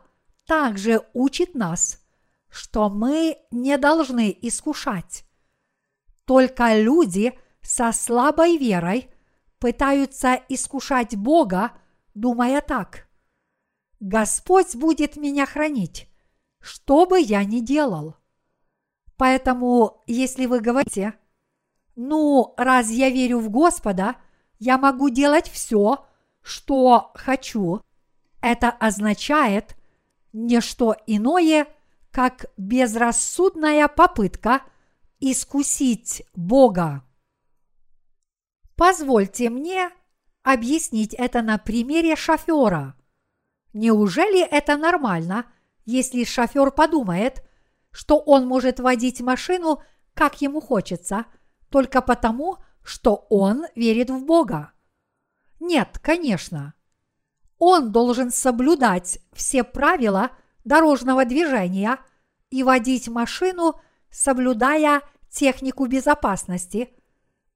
[0.46, 2.00] также учит нас,
[2.48, 5.24] что мы не должны искушать.
[6.26, 7.37] Только люди
[7.74, 9.10] со слабой верой
[9.58, 11.72] пытаются искушать Бога,
[12.14, 13.08] думая так.
[13.98, 16.08] Господь будет меня хранить,
[16.60, 18.14] что бы я ни делал.
[19.16, 21.14] Поэтому, если вы говорите,
[21.96, 24.16] ну, раз я верю в Господа,
[24.60, 26.06] я могу делать все,
[26.42, 27.80] что хочу–
[28.40, 29.74] Это означает
[30.34, 31.66] не что иное,
[32.10, 34.60] как безрассудная попытка
[35.18, 37.02] искусить Бога.
[38.76, 39.90] Позвольте мне
[40.42, 42.94] объяснить это на примере шофера.
[43.72, 45.46] Неужели это нормально,
[45.84, 47.44] если шофер подумает,
[47.90, 49.82] что он может водить машину,
[50.12, 51.26] как ему хочется,
[51.70, 54.72] только потому, что он верит в Бога?
[55.60, 56.74] Нет, конечно.
[57.58, 60.30] Он должен соблюдать все правила
[60.64, 61.98] дорожного движения
[62.50, 66.90] и водить машину, соблюдая технику безопасности–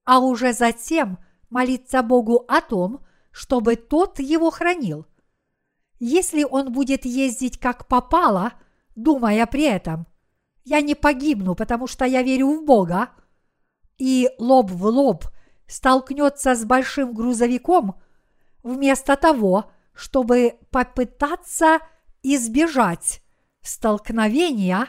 [0.09, 1.19] а уже затем
[1.51, 5.05] молиться Богу о том, чтобы тот его хранил.
[5.99, 8.53] Если он будет ездить как попало,
[8.95, 10.07] думая при этом,
[10.63, 13.11] я не погибну, потому что я верю в Бога,
[13.99, 15.25] и лоб в лоб
[15.67, 18.01] столкнется с большим грузовиком,
[18.63, 21.81] вместо того, чтобы попытаться
[22.23, 23.21] избежать
[23.61, 24.87] столкновения,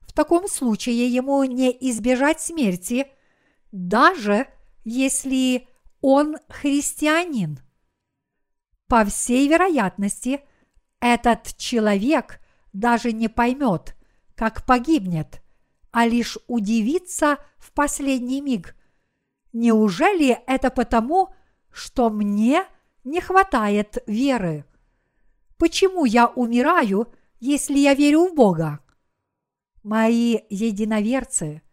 [0.00, 3.06] в таком случае ему не избежать смерти–
[3.72, 4.48] даже
[4.84, 5.68] если
[6.00, 7.60] он христианин.
[8.86, 10.40] По всей вероятности,
[11.00, 12.40] этот человек
[12.72, 13.96] даже не поймет,
[14.34, 15.42] как погибнет,
[15.90, 18.74] а лишь удивится в последний миг.
[19.52, 21.34] Неужели это потому,
[21.70, 22.64] что мне
[23.04, 24.64] не хватает веры?
[25.58, 28.80] Почему я умираю, если я верю в Бога?
[29.82, 31.62] Мои единоверцы–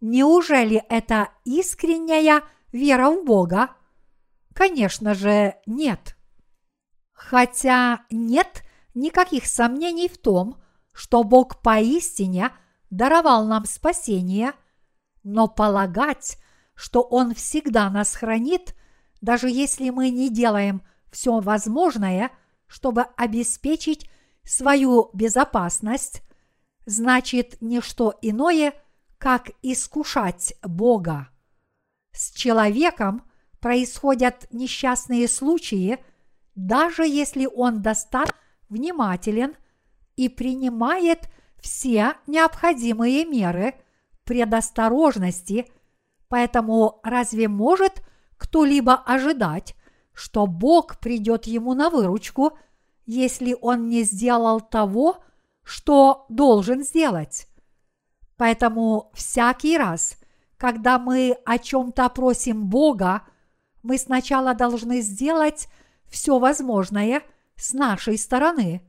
[0.00, 3.70] Неужели это искренняя вера в Бога?
[4.54, 6.16] Конечно же, нет.
[7.12, 8.62] Хотя нет
[8.94, 10.60] никаких сомнений в том,
[10.92, 12.50] что Бог поистине
[12.88, 14.52] даровал нам спасение,
[15.22, 16.38] но полагать,
[16.74, 18.74] что Он всегда нас хранит,
[19.20, 22.30] даже если мы не делаем все возможное,
[22.66, 24.10] чтобы обеспечить
[24.44, 26.22] свою безопасность,
[26.86, 28.72] значит не что иное–
[29.20, 31.28] как искушать Бога.
[32.12, 33.22] С человеком
[33.60, 35.98] происходят несчастные случаи,
[36.54, 38.34] даже если он достаточно
[38.70, 39.56] внимателен
[40.16, 41.28] и принимает
[41.60, 43.74] все необходимые меры
[44.24, 45.66] предосторожности,
[46.28, 48.02] поэтому разве может
[48.38, 49.76] кто-либо ожидать,
[50.14, 52.56] что Бог придет ему на выручку,
[53.04, 55.22] если он не сделал того,
[55.62, 57.49] что должен сделать?
[58.40, 60.16] Поэтому всякий раз,
[60.56, 63.24] когда мы о чем-то просим Бога,
[63.82, 65.68] мы сначала должны сделать
[66.06, 67.22] все возможное
[67.56, 68.80] с нашей стороны,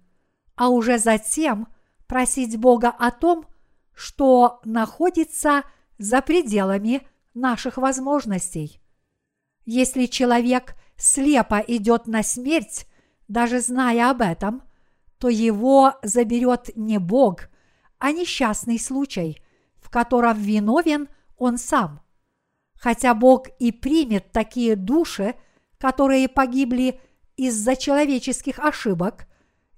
[0.55, 1.67] а уже затем
[2.07, 3.45] просить Бога о том,
[3.93, 5.63] что находится
[5.97, 8.79] за пределами наших возможностей.
[9.65, 12.87] Если человек слепо идет на смерть,
[13.27, 14.63] даже зная об этом,
[15.17, 17.50] то его заберет не Бог,
[18.01, 19.39] а несчастный случай,
[19.79, 22.01] в котором виновен он сам.
[22.73, 25.35] Хотя Бог и примет такие души,
[25.77, 26.99] которые погибли
[27.37, 29.27] из-за человеческих ошибок,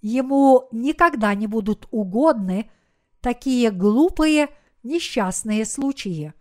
[0.02, 2.72] ему никогда не будут угодны
[3.20, 4.48] такие глупые
[4.84, 6.34] несчастные случаи.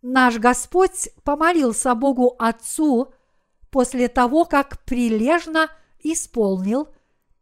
[0.00, 3.12] Наш Господь помолился Богу Отцу
[3.70, 6.88] после того, как прилежно исполнил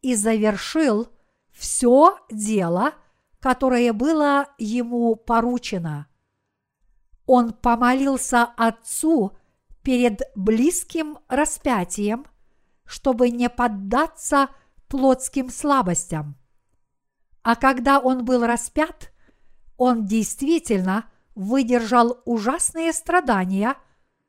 [0.02, 1.06] и завершил
[1.52, 2.94] все дело–
[3.46, 6.08] которое было ему поручено.
[7.26, 9.36] Он помолился Отцу
[9.82, 12.26] перед близким распятием,
[12.84, 14.48] чтобы не поддаться
[14.88, 16.34] плотским слабостям.
[17.44, 19.12] А когда он был распят,
[19.76, 23.76] он действительно выдержал ужасные страдания,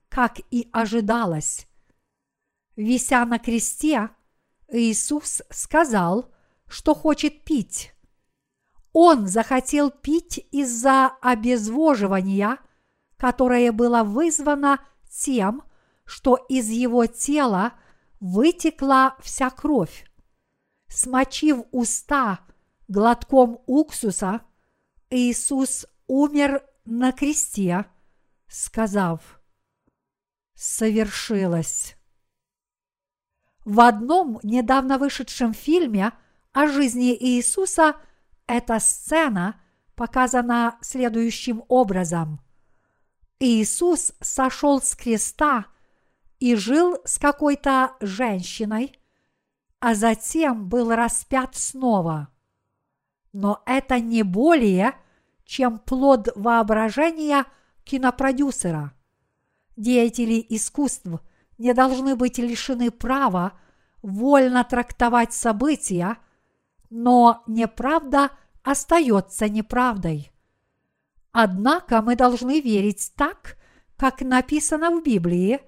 [0.10, 1.67] как и ожидалось.
[2.75, 4.12] Вися на кресте,
[4.67, 6.31] Иисус сказал,
[6.67, 7.96] что хочет пить.
[8.94, 12.58] Он захотел пить из-за обезвоживания,
[13.17, 14.79] которое было вызвано
[15.10, 15.63] тем,
[16.06, 17.73] что из его тела
[18.19, 20.06] вытекла вся кровь.
[20.88, 22.40] Смочив уста
[22.88, 24.42] глотком уксуса,
[25.10, 27.85] Иисус умер на кресте,
[28.48, 29.42] сказав
[30.54, 31.96] «Совершилось».
[33.65, 36.13] В одном недавно вышедшем фильме
[36.54, 37.96] о жизни Иисуса–
[38.48, 39.60] эта сцена
[39.95, 42.39] показана следующим образом.
[43.39, 45.65] Иисус сошел с креста
[46.39, 49.00] и жил с какой-то женщиной,
[49.79, 52.29] а затем был распят снова.
[53.33, 54.95] Но это не более,
[55.45, 57.45] чем плод воображения
[57.83, 58.93] кинопродюсера.
[59.75, 61.08] Деятели искусств
[61.58, 63.54] не должны быть лишены права
[64.02, 66.17] вольно трактовать события,
[66.90, 68.31] но неправда
[68.63, 70.31] остается неправдой.
[71.31, 73.58] Однако мы должны верить так,
[73.96, 75.62] как написано в Библии,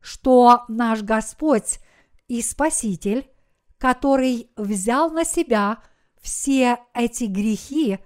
[0.00, 1.78] что наш Господь
[2.28, 3.28] и Спаситель,
[3.78, 5.78] который взял на себя
[6.20, 7.98] все эти грехи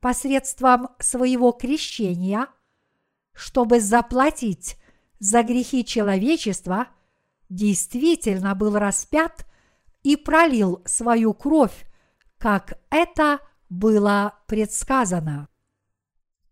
[0.00, 2.48] посредством своего крещения,
[3.32, 4.76] чтобы заплатить
[5.18, 6.88] за грехи человечества,
[7.48, 9.46] действительно был распят
[10.02, 11.86] и пролил свою кровь,
[12.42, 13.38] как это
[13.70, 15.48] было предсказано.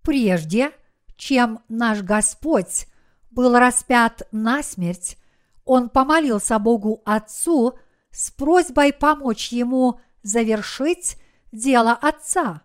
[0.03, 0.71] Прежде,
[1.17, 2.87] чем наш Господь
[3.33, 5.19] был распят на смерть,
[5.65, 7.77] он помолился Богу Отцу
[8.13, 11.21] с просьбой помочь ему завершить
[11.51, 12.63] дело Отца.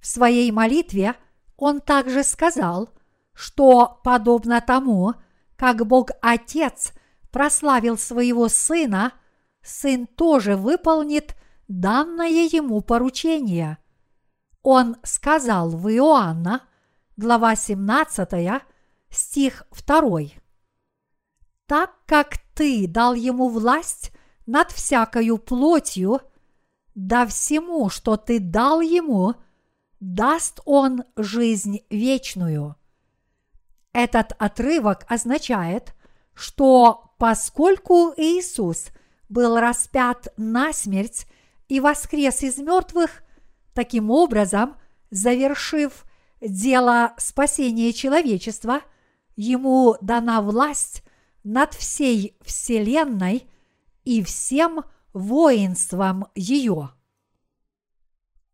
[0.00, 1.14] В своей молитве
[1.56, 2.88] он также сказал,
[3.32, 5.14] что подобно тому,
[5.54, 6.94] как Бог Отец
[7.30, 9.12] прославил своего Сына,
[9.62, 11.36] Сын тоже выполнит
[11.70, 13.78] данное ему поручение.
[14.62, 16.62] Он сказал в Иоанна,
[17.16, 18.62] глава 17,
[19.08, 20.20] стих 2.
[21.66, 24.10] «Так как ты дал ему власть
[24.46, 26.20] над всякою плотью,
[26.96, 29.34] да всему, что ты дал ему,
[30.00, 32.74] даст он жизнь вечную».
[33.92, 35.94] Этот отрывок означает,
[36.34, 38.88] что поскольку Иисус
[39.28, 41.29] был распят на смерть
[41.70, 43.22] и воскрес из мертвых,
[43.74, 44.76] таким образом,
[45.10, 46.04] завершив
[46.40, 48.80] дело спасения человечества,
[49.36, 51.04] ему дана власть
[51.44, 53.48] над всей Вселенной
[54.04, 56.90] и всем воинством ее.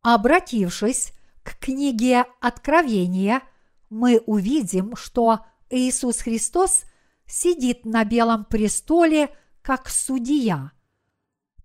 [0.02, 1.12] Обратившись
[1.42, 3.40] к книге Откровения,
[3.88, 5.40] мы увидим, что
[5.70, 6.82] Иисус Христос
[7.26, 10.72] сидит на белом престоле как судья.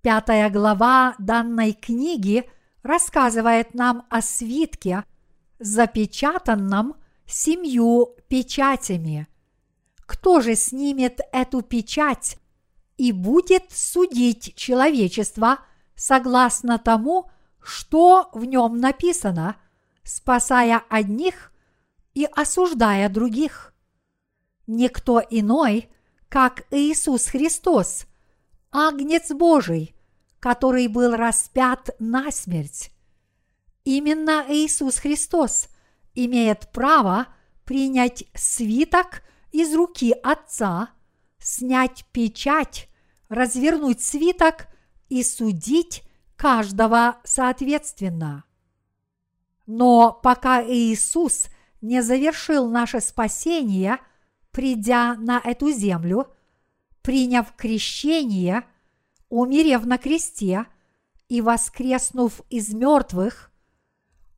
[0.01, 2.49] Пятая глава данной книги
[2.81, 5.03] рассказывает нам о свитке,
[5.59, 6.95] запечатанном
[7.27, 9.27] семью печатями.
[10.07, 12.39] Кто же снимет эту печать
[12.97, 15.59] и будет судить человечество
[15.95, 17.29] согласно тому,
[17.61, 19.57] что в нем написано,
[20.03, 21.51] спасая одних
[22.15, 23.71] и осуждая других?
[24.65, 25.91] Никто иной,
[26.27, 28.07] как Иисус Христос,
[28.71, 29.95] Агнец Божий,
[30.39, 32.91] который был распят на смерть.
[33.83, 35.67] Именно Иисус Христос
[36.13, 37.27] имеет право
[37.65, 40.89] принять свиток из руки Отца,
[41.39, 42.87] снять печать,
[43.27, 44.67] развернуть свиток
[45.09, 46.03] и судить
[46.37, 48.45] каждого соответственно.
[49.65, 51.47] Но пока Иисус
[51.81, 53.99] не завершил наше спасение,
[54.51, 56.33] придя на эту землю,
[57.01, 58.65] приняв крещение,
[59.29, 60.65] умерев на кресте
[61.29, 63.51] и воскреснув из мертвых,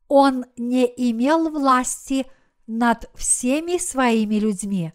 [0.08, 2.26] он не имел власти
[2.66, 4.92] над всеми своими людьми.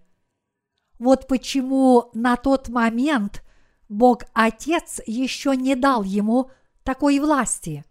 [0.98, 3.44] Вот почему на тот момент
[3.88, 6.52] Бог Отец еще не дал ему
[6.84, 7.84] такой власти.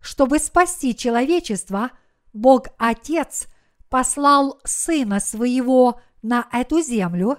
[0.00, 1.90] Чтобы спасти человечество,
[2.32, 3.48] Бог Отец
[3.88, 7.38] послал Сына Своего на эту землю,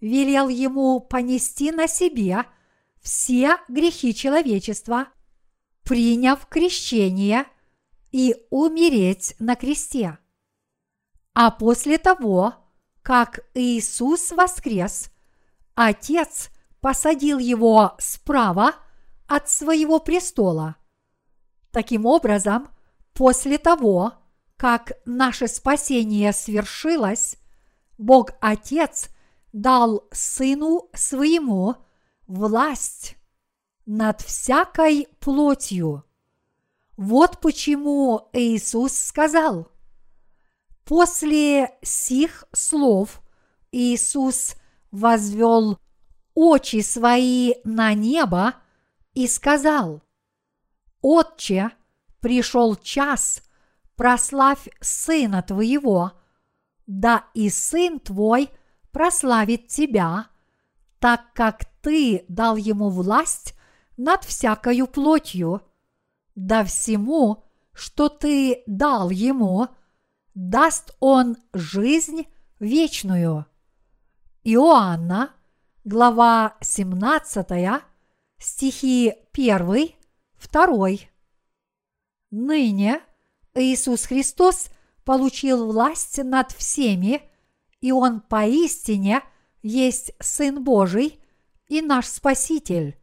[0.00, 2.44] велел ему понести на себе
[3.00, 5.08] все грехи человечества,
[5.84, 7.46] приняв крещение–
[8.12, 10.18] и умереть на кресте.
[11.34, 12.54] А после того,
[13.02, 15.10] как Иисус воскрес,
[15.74, 18.74] Отец посадил его справа
[19.26, 20.76] от своего престола.
[21.70, 22.68] Таким образом,
[23.14, 24.14] после того,
[24.56, 27.36] как наше спасение свершилось,
[27.96, 29.08] Бог Отец
[29.52, 31.76] дал Сыну Своему
[32.26, 33.16] власть
[33.86, 36.04] над всякой плотью.
[36.96, 39.68] Вот почему Иисус сказал,
[40.84, 43.22] после сих слов
[43.72, 44.54] Иисус
[44.90, 45.78] возвел
[46.34, 48.54] очи свои на небо
[49.14, 50.02] и сказал,
[51.00, 51.70] «Отче,
[52.20, 53.42] пришел час,
[53.96, 56.12] прославь Сына Твоего,
[56.86, 58.50] да и Сын Твой
[58.92, 60.26] прославит Тебя,
[60.98, 63.54] так как Ты дал Ему власть
[63.96, 65.62] над всякою плотью,
[66.34, 69.68] да всему, что ты дал ему,
[70.34, 72.26] даст он жизнь
[72.58, 73.46] вечную.
[74.42, 75.34] Иоанна,
[75.84, 77.82] глава 17,
[78.38, 79.90] стихи 1,
[80.50, 80.88] 2.
[82.30, 83.00] Ныне
[83.54, 84.70] Иисус Христос
[85.04, 87.29] получил власть над всеми,
[87.80, 89.22] и Он поистине
[89.62, 91.20] есть Сын Божий
[91.68, 92.96] и наш Спаситель.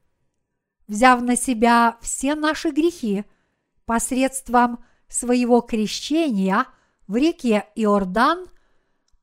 [0.88, 3.26] взяв на себя все наши грехи
[3.86, 6.66] посредством своего крещения
[7.08, 8.48] в реке Иордан,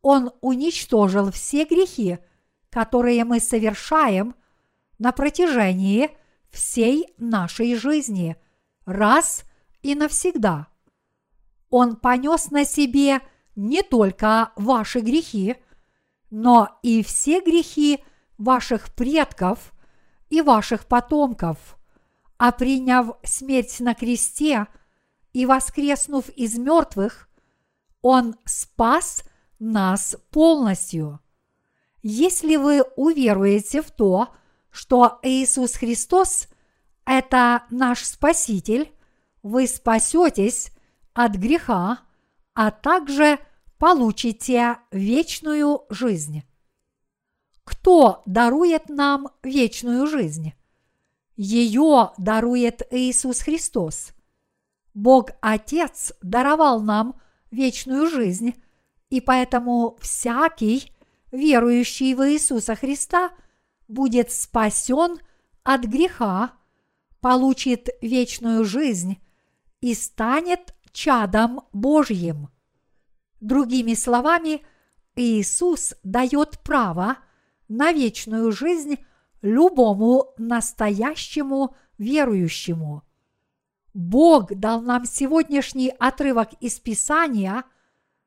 [0.02, 2.18] Он уничтожил все грехи,
[2.70, 4.34] которые мы совершаем
[4.98, 6.10] на протяжении
[6.50, 8.36] всей нашей жизни,
[8.84, 9.44] раз
[9.82, 10.68] и навсегда.
[11.70, 13.20] Он понес на себе
[13.56, 15.56] не только ваши грехи,
[16.30, 18.04] но и все грехи
[18.38, 19.72] ваших предков
[20.28, 21.76] и ваших потомков,
[22.38, 24.66] а приняв смерть на кресте
[25.32, 27.28] и воскреснув из мертвых,
[28.02, 29.24] Он спас
[29.58, 31.20] нас полностью.
[32.02, 34.34] Если вы уверуете в то,
[34.70, 36.48] что Иисус Христос–
[37.06, 38.92] это наш Спаситель,
[39.42, 40.72] вы спасетесь
[41.12, 42.00] от греха,
[42.54, 43.38] а также
[43.78, 46.42] получите вечную жизнь.
[47.64, 50.52] Кто дарует нам вечную жизнь?
[51.36, 54.12] Ее дарует Иисус Христос.
[54.92, 58.54] Бог Отец даровал нам вечную жизнь,
[59.10, 60.92] и поэтому всякий,
[61.32, 63.32] верующий в Иисуса Христа,
[63.88, 65.18] будет спасен
[65.64, 66.52] от греха,
[67.20, 69.18] получит вечную жизнь
[69.80, 72.48] и станет чадом Божьим.
[73.40, 74.64] Другими словами,
[75.16, 77.18] Иисус дает право
[77.68, 78.96] на вечную жизнь
[79.42, 83.02] любому настоящему верующему.
[83.92, 87.64] Бог дал нам сегодняшний отрывок из Писания,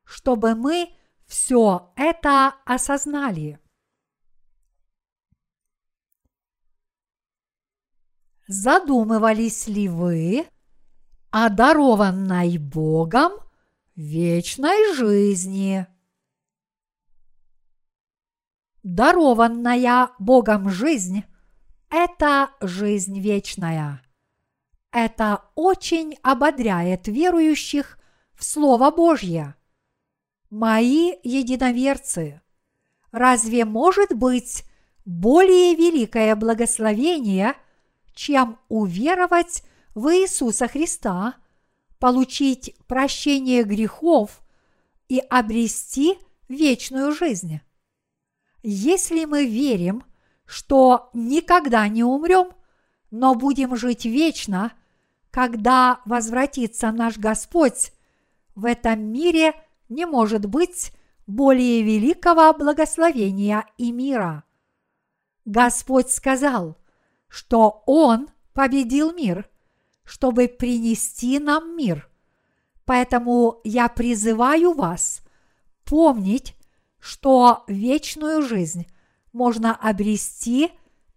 [0.04, 0.90] чтобы мы
[1.26, 3.58] все это осознали.
[8.46, 10.46] Задумывались ли вы
[11.30, 13.32] о дарованной Богом
[13.94, 15.86] вечной жизни?
[18.82, 21.24] Дарованная Богом жизнь–
[21.90, 24.02] это жизнь вечная.
[24.90, 27.98] Это очень ободряет верующих
[28.34, 29.54] в Слово Божье.
[30.48, 32.40] Мои единоверцы,
[33.12, 34.64] разве может быть
[35.04, 37.54] более великое благословение,
[38.14, 39.62] чем уверовать
[39.98, 41.34] в Иисуса Христа,
[41.98, 44.42] получить прощение грехов
[45.08, 46.18] и обрести
[46.48, 47.60] вечную жизнь?
[48.62, 50.04] Если мы верим,
[50.44, 52.52] что никогда не умрем,
[53.10, 54.72] но будем жить вечно,
[55.30, 57.92] когда возвратится наш Господь,
[58.54, 59.52] в этом мире
[59.88, 60.92] не может быть
[61.26, 64.44] более великого благословения и мира.
[65.44, 66.76] Господь сказал,
[67.28, 69.48] что Он победил мир,
[70.08, 72.08] чтобы принести нам мир.
[72.86, 75.20] Поэтому я призываю вас
[75.84, 76.54] помнить
[76.98, 78.88] что вечную жизнь
[79.32, 80.72] можно обрести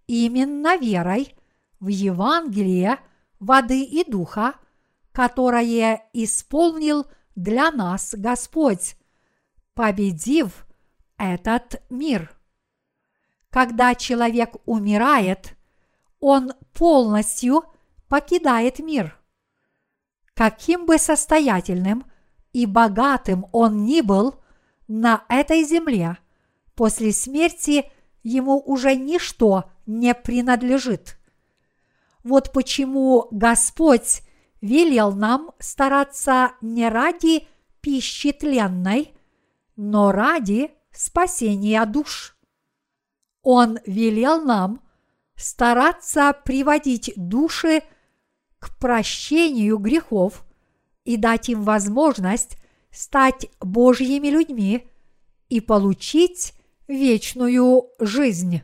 [0.08, 1.36] именно верой
[1.80, 3.00] в Евангелие
[3.40, 4.56] воды и духа,
[5.12, 8.96] которое исполнил для нас Господь,
[9.74, 10.68] победив
[11.18, 12.32] этот мир.
[13.50, 15.56] Когда человек умирает,
[16.20, 17.64] он полностью
[18.12, 19.18] покидает мир.
[20.34, 22.04] Каким бы состоятельным
[22.52, 24.36] и богатым он ни был,
[24.90, 26.18] на этой земле,
[26.76, 27.90] после смерти
[28.22, 31.18] ему уже ничто не принадлежит.
[32.26, 34.24] Вот почему Господь
[34.60, 37.48] велел нам стараться не ради
[37.80, 39.14] пищи тленной,
[39.78, 42.36] но ради спасения душ.
[43.42, 44.82] Он велел нам
[45.38, 47.84] стараться приводить души
[48.62, 50.46] к прощению грехов
[51.04, 52.58] и дать им возможность
[52.92, 54.88] стать Божьими людьми
[55.50, 56.54] и получить
[56.88, 58.62] вечную жизнь.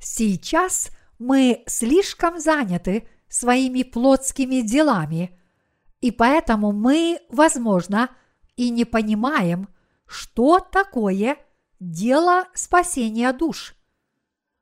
[0.00, 5.38] Сейчас мы слишком заняты своими плотскими делами,
[6.00, 8.10] и поэтому мы, возможно,
[8.56, 9.68] и не понимаем,
[10.06, 11.38] что такое
[11.78, 13.76] дело спасения душ.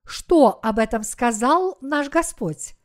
[0.04, 2.75] Что об этом сказал наш Господь?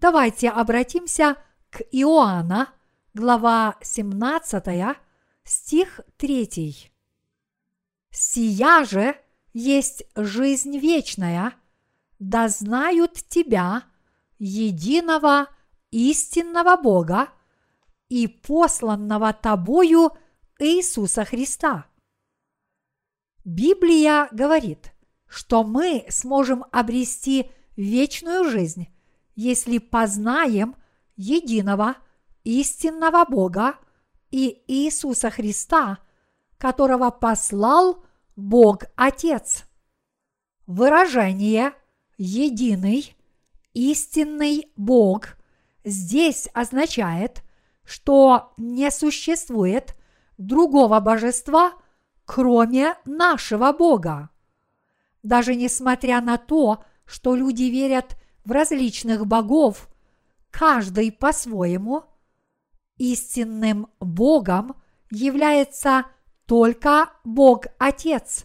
[0.00, 1.36] Давайте обратимся
[1.68, 2.72] к Иоанна–
[3.14, 4.96] глава 17,
[5.44, 6.90] стих 3.
[8.10, 9.14] «Сия же
[9.52, 11.52] есть жизнь вечная,
[12.18, 13.82] да знают Тебя,
[14.38, 15.48] единого
[15.90, 17.28] истинного Бога
[18.08, 20.12] и посланного Тобою
[20.58, 21.84] Иисуса Христа».
[23.44, 24.94] Библия говорит,
[25.28, 28.88] что мы сможем обрести вечную жизнь,
[29.40, 30.76] если познаем
[31.16, 31.96] единого–
[32.44, 33.74] истинного Бога
[34.30, 35.98] и Иисуса Христа,
[36.58, 38.04] которого послал
[38.36, 39.64] Бог Отец.
[40.66, 41.72] Выражение
[42.16, 43.16] «единый»
[43.72, 45.36] истинный Бог
[45.84, 47.42] здесь означает,
[47.84, 49.96] что не существует
[50.38, 51.72] другого божества,
[52.24, 54.30] кроме нашего Бога.
[55.22, 59.88] Даже несмотря на то, что люди верят в различных богов,
[60.50, 62.04] каждый по-своему,
[62.96, 64.76] истинным Богом
[65.10, 66.06] является
[66.46, 68.44] только Бог Отец.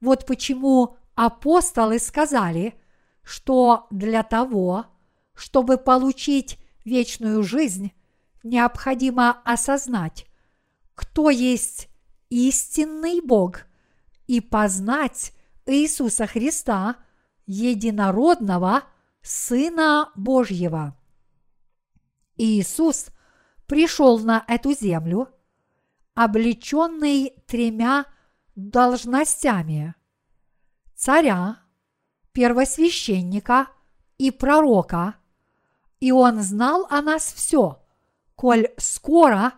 [0.00, 2.74] Вот почему апостолы сказали,
[3.22, 4.86] что для того,
[5.34, 7.92] чтобы получить вечную жизнь,
[8.42, 10.26] необходимо осознать,
[10.94, 11.88] кто есть
[12.30, 13.66] истинный Бог
[14.26, 15.32] и познать
[15.66, 16.96] Иисуса Христа,
[17.46, 18.84] единородного
[19.22, 20.96] Сына Божьего.
[22.36, 23.06] Иисус
[23.66, 25.28] пришел на эту землю,
[26.14, 28.06] облеченный тремя
[28.54, 29.94] должностями–
[31.00, 31.56] царя,
[32.32, 33.68] первосвященника
[34.18, 35.14] и пророка,
[35.98, 37.82] и он знал о нас все,
[38.36, 39.54] коль скоро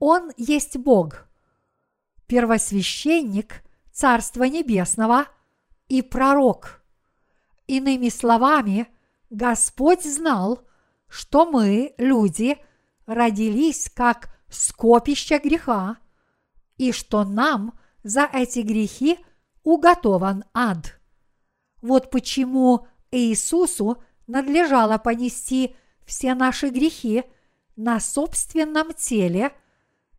[0.00, 1.28] он есть Бог,
[2.26, 5.26] первосвященник Царства Небесного
[5.86, 6.82] и пророк.
[7.68, 8.88] Иными словами,
[9.30, 10.66] Господь знал,
[11.08, 12.58] что мы, люди,
[13.06, 15.98] родились как скопище греха,
[16.76, 19.18] и что нам за эти грехи
[19.62, 20.98] уготован ад.
[21.80, 27.24] Вот почему Иисусу надлежало понести все наши грехи
[27.76, 29.52] на собственном теле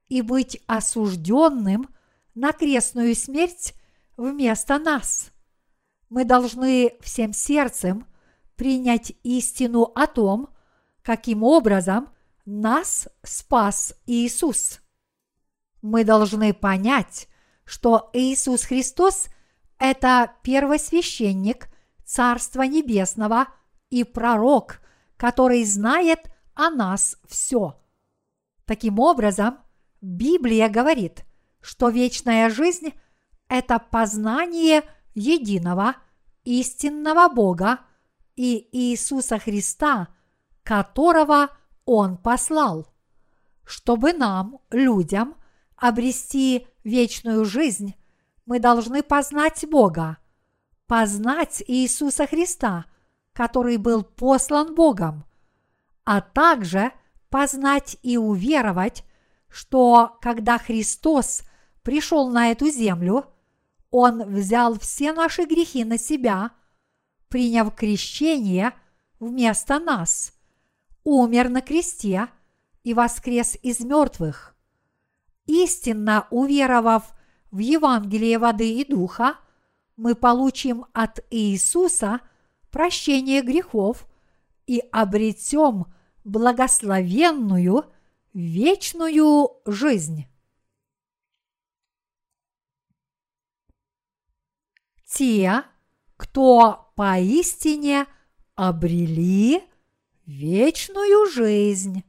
[0.07, 1.89] и быть осужденным
[2.33, 3.73] на крестную смерть
[4.15, 5.31] вместо нас.
[6.09, 8.05] Мы должны всем сердцем
[8.61, 10.49] принять истину о том,
[11.01, 12.09] каким образом
[12.45, 14.81] нас спас Иисус.
[15.81, 17.27] Мы должны понять,
[17.65, 19.29] что Иисус Христос–
[19.79, 21.69] это первосвященник
[22.05, 23.47] Царства Небесного
[23.89, 24.79] и пророк,
[25.17, 27.81] который знает о нас все.
[28.65, 29.57] Таким образом,
[30.01, 31.25] Библия говорит,
[31.61, 32.93] что вечная жизнь–
[33.47, 34.83] это познание
[35.15, 35.95] единого
[36.43, 37.79] истинного Бога
[38.35, 40.09] и Иисуса Христа,
[40.63, 41.49] которого
[41.85, 42.87] Он послал,
[43.63, 45.35] чтобы нам, людям,
[45.75, 47.95] обрести вечную жизнь,
[48.45, 50.17] мы должны познать Бога,
[50.87, 52.85] познать Иисуса Христа,
[53.33, 55.25] который был послан Богом,
[56.03, 56.91] а также
[57.29, 59.05] познать и уверовать,
[59.47, 61.43] что когда Христос
[61.83, 63.25] пришел на эту землю,
[63.89, 66.51] Он взял все наши грехи на себя,
[67.31, 68.73] приняв крещение
[69.19, 70.33] вместо нас,
[71.03, 72.27] умер на кресте
[72.83, 74.51] и воскрес из мертвых
[75.51, 77.13] истинно уверовав
[77.51, 79.37] в Евангелие воды и духа,
[79.97, 82.21] мы получим от Иисуса
[82.71, 84.07] прощение грехов
[84.65, 85.87] и обретем
[86.23, 87.85] благословенную
[88.33, 90.27] вечную жизнь.
[95.05, 95.63] Те,
[96.15, 98.05] кто поистине
[98.53, 99.63] обрели
[100.27, 102.03] вечную жизнь.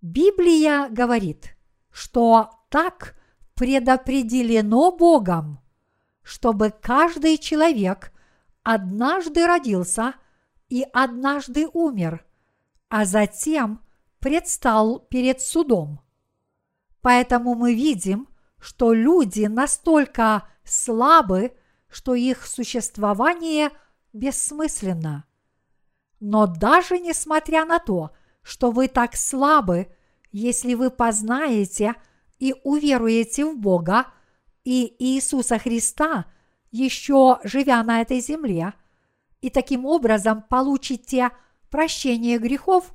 [0.00, 1.56] Библия говорит,
[1.90, 3.16] что так
[3.56, 5.58] предопределено Богом,
[6.22, 8.12] чтобы каждый человек
[8.62, 10.14] однажды родился
[10.68, 12.24] и однажды умер,
[12.88, 13.80] а затем
[14.20, 16.00] предстал перед судом.
[17.00, 18.28] Поэтому мы видим,
[18.60, 21.56] что люди настолько слабы,
[21.90, 23.70] что их существование
[24.12, 25.24] бессмысленно.
[26.20, 28.10] Но даже несмотря на то,
[28.42, 29.88] что вы так слабы,
[30.32, 31.94] если вы познаете
[32.38, 34.06] и уверуете в Бога
[34.64, 36.26] и Иисуса Христа,
[36.70, 38.74] еще живя на этой земле,
[39.40, 41.30] и таким образом получите
[41.70, 42.94] прощение грехов,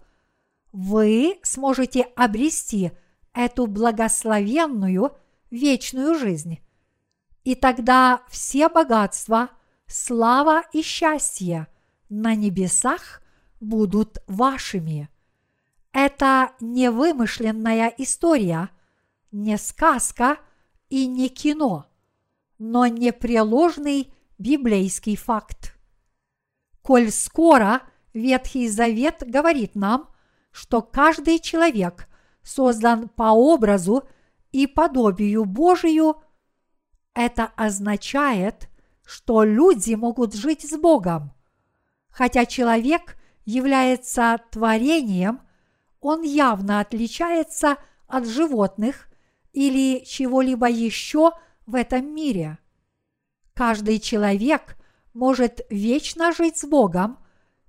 [0.72, 2.92] вы сможете обрести
[3.34, 5.12] эту благословенную
[5.50, 6.60] вечную жизнь.
[7.46, 9.52] И тогда все богатства,
[9.86, 11.68] слава и счастье
[12.10, 13.22] на небесах
[13.62, 15.10] будут вашими.
[15.94, 18.72] Это не вымышленная история,
[19.32, 20.40] не сказка
[20.90, 21.86] и не кино,
[22.58, 25.78] но непреложный библейский факт.
[26.82, 27.84] Коль скоро
[28.14, 30.10] Ветхий Завет говорит нам,
[30.52, 32.08] что каждый человек
[32.42, 34.08] создан по образу
[34.52, 36.24] и подобию Божию,
[37.16, 38.70] это означает,
[39.04, 41.32] что люди могут жить с Богом.
[42.10, 45.40] Хотя человек является творением–
[46.06, 49.08] он явно отличается от животных
[49.54, 51.32] или чего-либо еще
[51.66, 52.60] в этом мире.
[53.56, 54.78] Каждый человек
[55.16, 57.18] может вечно жить с Богом,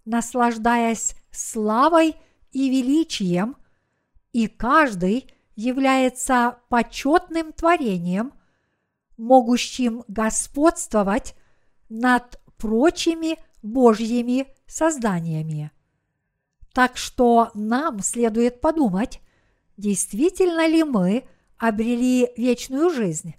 [0.05, 2.17] наслаждаясь славой
[2.53, 3.57] и величием,
[4.35, 8.35] и каждый является почетным творением,
[9.17, 11.35] могущим господствовать
[11.89, 15.71] над прочими Божьими созданиями.
[16.73, 19.21] Так что нам следует подумать,
[19.77, 21.27] действительно ли мы
[21.59, 23.35] обрели вечную жизнь,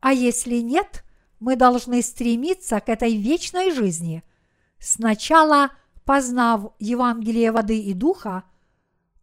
[0.00, 1.04] а если нет,
[1.40, 4.22] мы должны стремиться к этой вечной жизни,
[4.78, 5.70] сначала
[6.04, 8.44] познав Евангелие воды и духа,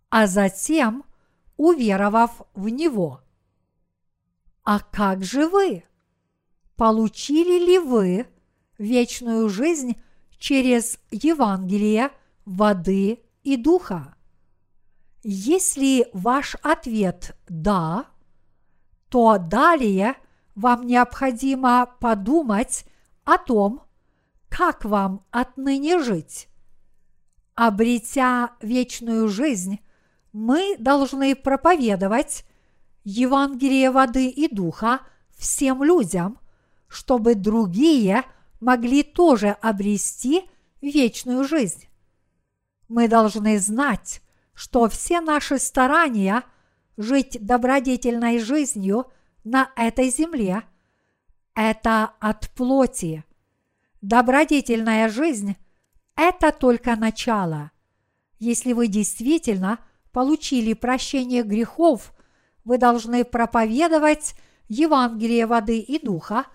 [0.10, 1.04] а затем
[1.58, 3.22] уверовав в него.
[4.64, 5.84] А как же вы?
[6.78, 8.28] Получили ли вы
[8.78, 10.00] вечную жизнь
[10.38, 12.12] через Евангелие
[12.46, 14.16] воды и духа?
[15.24, 18.06] Если ваш ответ «да»,
[19.10, 20.18] то далее
[20.54, 22.86] вам необходимо подумать
[23.26, 23.82] о том,
[24.48, 26.48] как вам отныне жить.
[27.56, 29.80] Обретя вечную жизнь,
[30.32, 32.46] мы должны проповедовать
[33.04, 35.00] Евангелие воды и духа
[35.36, 36.38] всем людям,
[36.88, 38.24] чтобы другие
[38.60, 40.50] могли тоже обрести
[40.82, 41.88] вечную жизнь.
[42.88, 44.22] Мы должны знать,
[44.54, 46.44] что все наши старания
[46.96, 49.06] жить добродетельной жизнью
[49.44, 50.64] на этой земле–
[51.56, 53.24] это от плоти.
[54.02, 55.56] Добродетельная жизнь–
[56.16, 57.72] это только начало.
[58.40, 59.80] Если вы действительно
[60.12, 62.14] получили прощение грехов,
[62.64, 64.36] вы должны проповедовать
[64.68, 66.46] Евангелие воды и духа,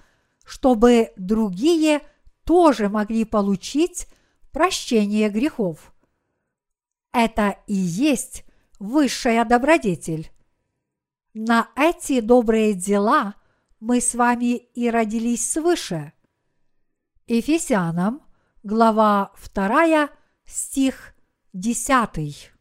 [0.45, 2.03] чтобы другие
[2.45, 4.07] тоже могли получить
[4.51, 5.93] прощение грехов.
[7.13, 8.45] Это и есть
[8.79, 10.31] высшая добродетель.
[11.35, 13.35] На эти добрые дела
[13.81, 16.13] мы с вами и родились свыше.
[17.27, 18.23] Ефесянам,
[18.63, 20.11] глава 2,
[20.45, 21.15] стих
[21.53, 22.53] 10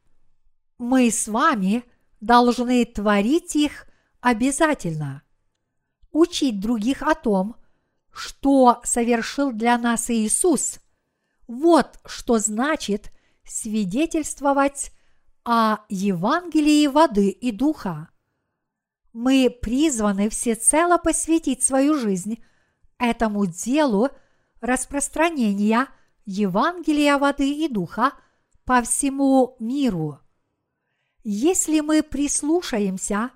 [0.82, 1.84] мы с вами
[2.21, 3.86] должны творить их
[4.19, 5.21] обязательно.
[6.11, 7.55] Учить других о том,
[8.14, 10.80] что совершил для нас Иисус.
[11.47, 13.12] Вот что значит
[13.43, 14.91] свидетельствовать
[15.43, 18.09] о Евангелии воды и духа.
[19.14, 22.43] Мы призваны всецело посвятить свою жизнь
[22.97, 24.09] этому делу
[24.62, 25.88] распространения
[26.26, 28.14] Евангелия воды и духа
[28.64, 30.20] по всему миру.
[31.24, 33.32] Если мы прислушаемся,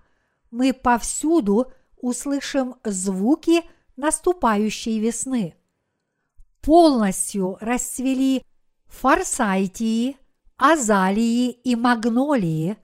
[0.51, 3.63] мы повсюду услышим звуки
[3.95, 5.55] наступающей весны.
[6.61, 8.43] Полностью расцвели
[8.87, 10.17] форсайтии,
[10.57, 12.77] азалии и магнолии,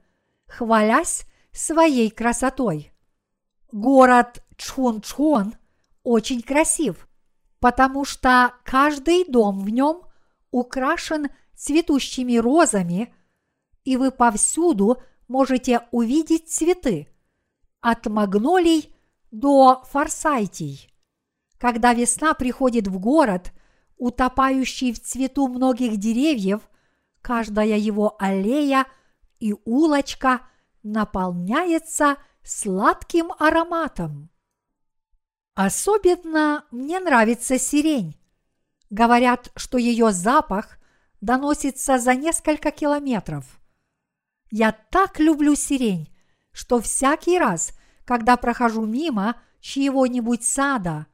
[0.46, 2.92] хвалясь своей красотой.
[3.72, 5.54] Город Чхун-Чхон
[6.02, 7.08] очень красив,
[7.58, 10.02] потому что каждый дом в нем
[10.50, 13.14] украшен цветущими розами–
[13.84, 17.08] и вы повсюду можете увидеть цветы,
[17.80, 18.94] от магнолий
[19.30, 20.91] до форсайтий.
[21.62, 23.52] Когда весна приходит в город,
[23.96, 26.60] утопающий в цвету многих деревьев,
[27.20, 28.84] каждая его аллея
[29.38, 30.40] и улочка
[30.82, 34.28] наполняется сладким ароматом.
[35.54, 38.20] Особенно мне нравится сирень.
[38.90, 40.78] Говорят, что ее запах
[41.20, 43.60] доносится за несколько километров.
[44.50, 46.12] Я так люблю сирень,
[46.50, 47.70] что всякий раз,
[48.04, 51.06] когда прохожу мимо чьего-нибудь сада,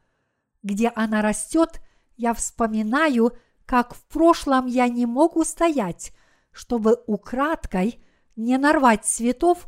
[0.62, 1.80] где она растет,
[2.16, 3.32] я вспоминаю,
[3.66, 6.12] как в прошлом я не мог устоять,
[6.52, 8.04] чтобы украдкой
[8.36, 9.66] не нарвать цветов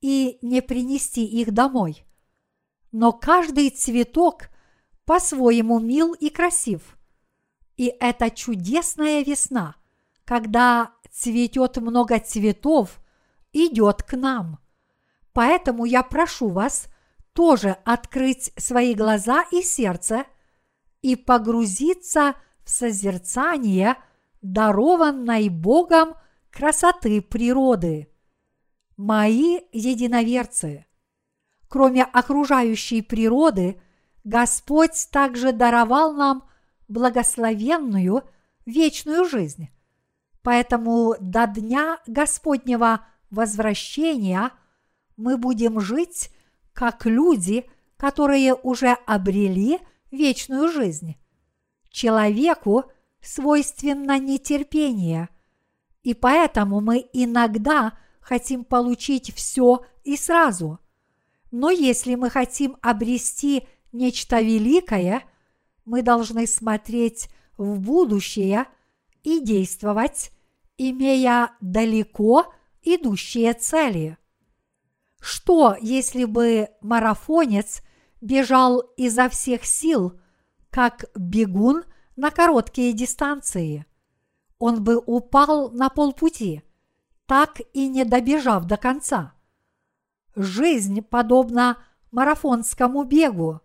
[0.00, 2.04] и не принести их домой.
[2.90, 4.48] Но каждый цветок
[5.04, 6.96] по-своему мил и красив.
[7.76, 9.76] И это чудесная весна,
[10.24, 13.00] когда цветет много цветов,
[13.52, 14.58] идет к нам.
[15.32, 16.88] Поэтому я прошу вас
[17.32, 20.24] тоже открыть свои глаза и сердце
[21.00, 23.96] и погрузиться в созерцание
[24.42, 26.14] дарованной Богом
[26.50, 28.08] красоты природы.
[28.96, 30.86] Мои единоверцы,
[31.68, 33.80] кроме окружающей природы,
[34.24, 36.48] Господь также даровал нам
[36.88, 38.22] благословенную
[38.66, 39.70] вечную жизнь.
[40.42, 44.50] Поэтому до дня Господнего возвращения
[45.16, 46.30] мы будем жить
[46.72, 47.66] как люди,
[47.96, 49.78] которые уже обрели
[50.10, 51.16] вечную жизнь.
[51.90, 52.84] Человеку
[53.20, 55.28] свойственно нетерпение,
[56.02, 60.78] и поэтому мы иногда хотим получить все и сразу.
[61.50, 65.22] Но если мы хотим обрести нечто великое,
[65.84, 68.66] мы должны смотреть в будущее
[69.22, 70.30] и действовать,
[70.78, 72.52] имея далеко
[72.82, 74.16] идущие цели.
[75.22, 77.82] Что, если бы марафонец
[78.20, 80.18] бежал изо всех сил,
[80.68, 81.84] как бегун
[82.16, 83.86] на короткие дистанции?
[84.58, 86.64] Он бы упал на полпути,
[87.26, 89.34] так и не добежав до конца.
[90.34, 91.78] Жизнь подобна
[92.10, 93.60] марафонскому бегу.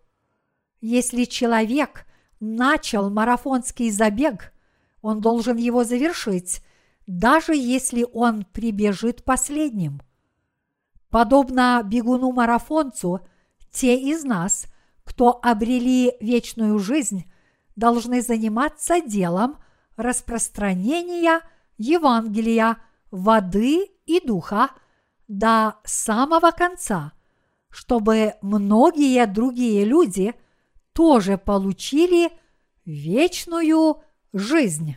[0.80, 2.06] Если человек
[2.38, 4.52] начал марафонский забег,
[5.02, 6.62] он должен его завершить,
[7.08, 10.02] даже если он прибежит последним.
[11.10, 13.20] Подобно бегуну-марафонцу,
[13.70, 14.66] те из нас,
[15.04, 17.24] кто обрели вечную жизнь,
[17.76, 19.58] должны заниматься делом
[19.96, 21.40] распространения
[21.78, 22.78] Евангелия,
[23.10, 24.70] воды и духа
[25.28, 27.12] до самого конца,
[27.70, 30.34] чтобы многие другие люди
[30.92, 32.30] тоже получили
[32.84, 34.02] вечную
[34.32, 34.96] жизнь.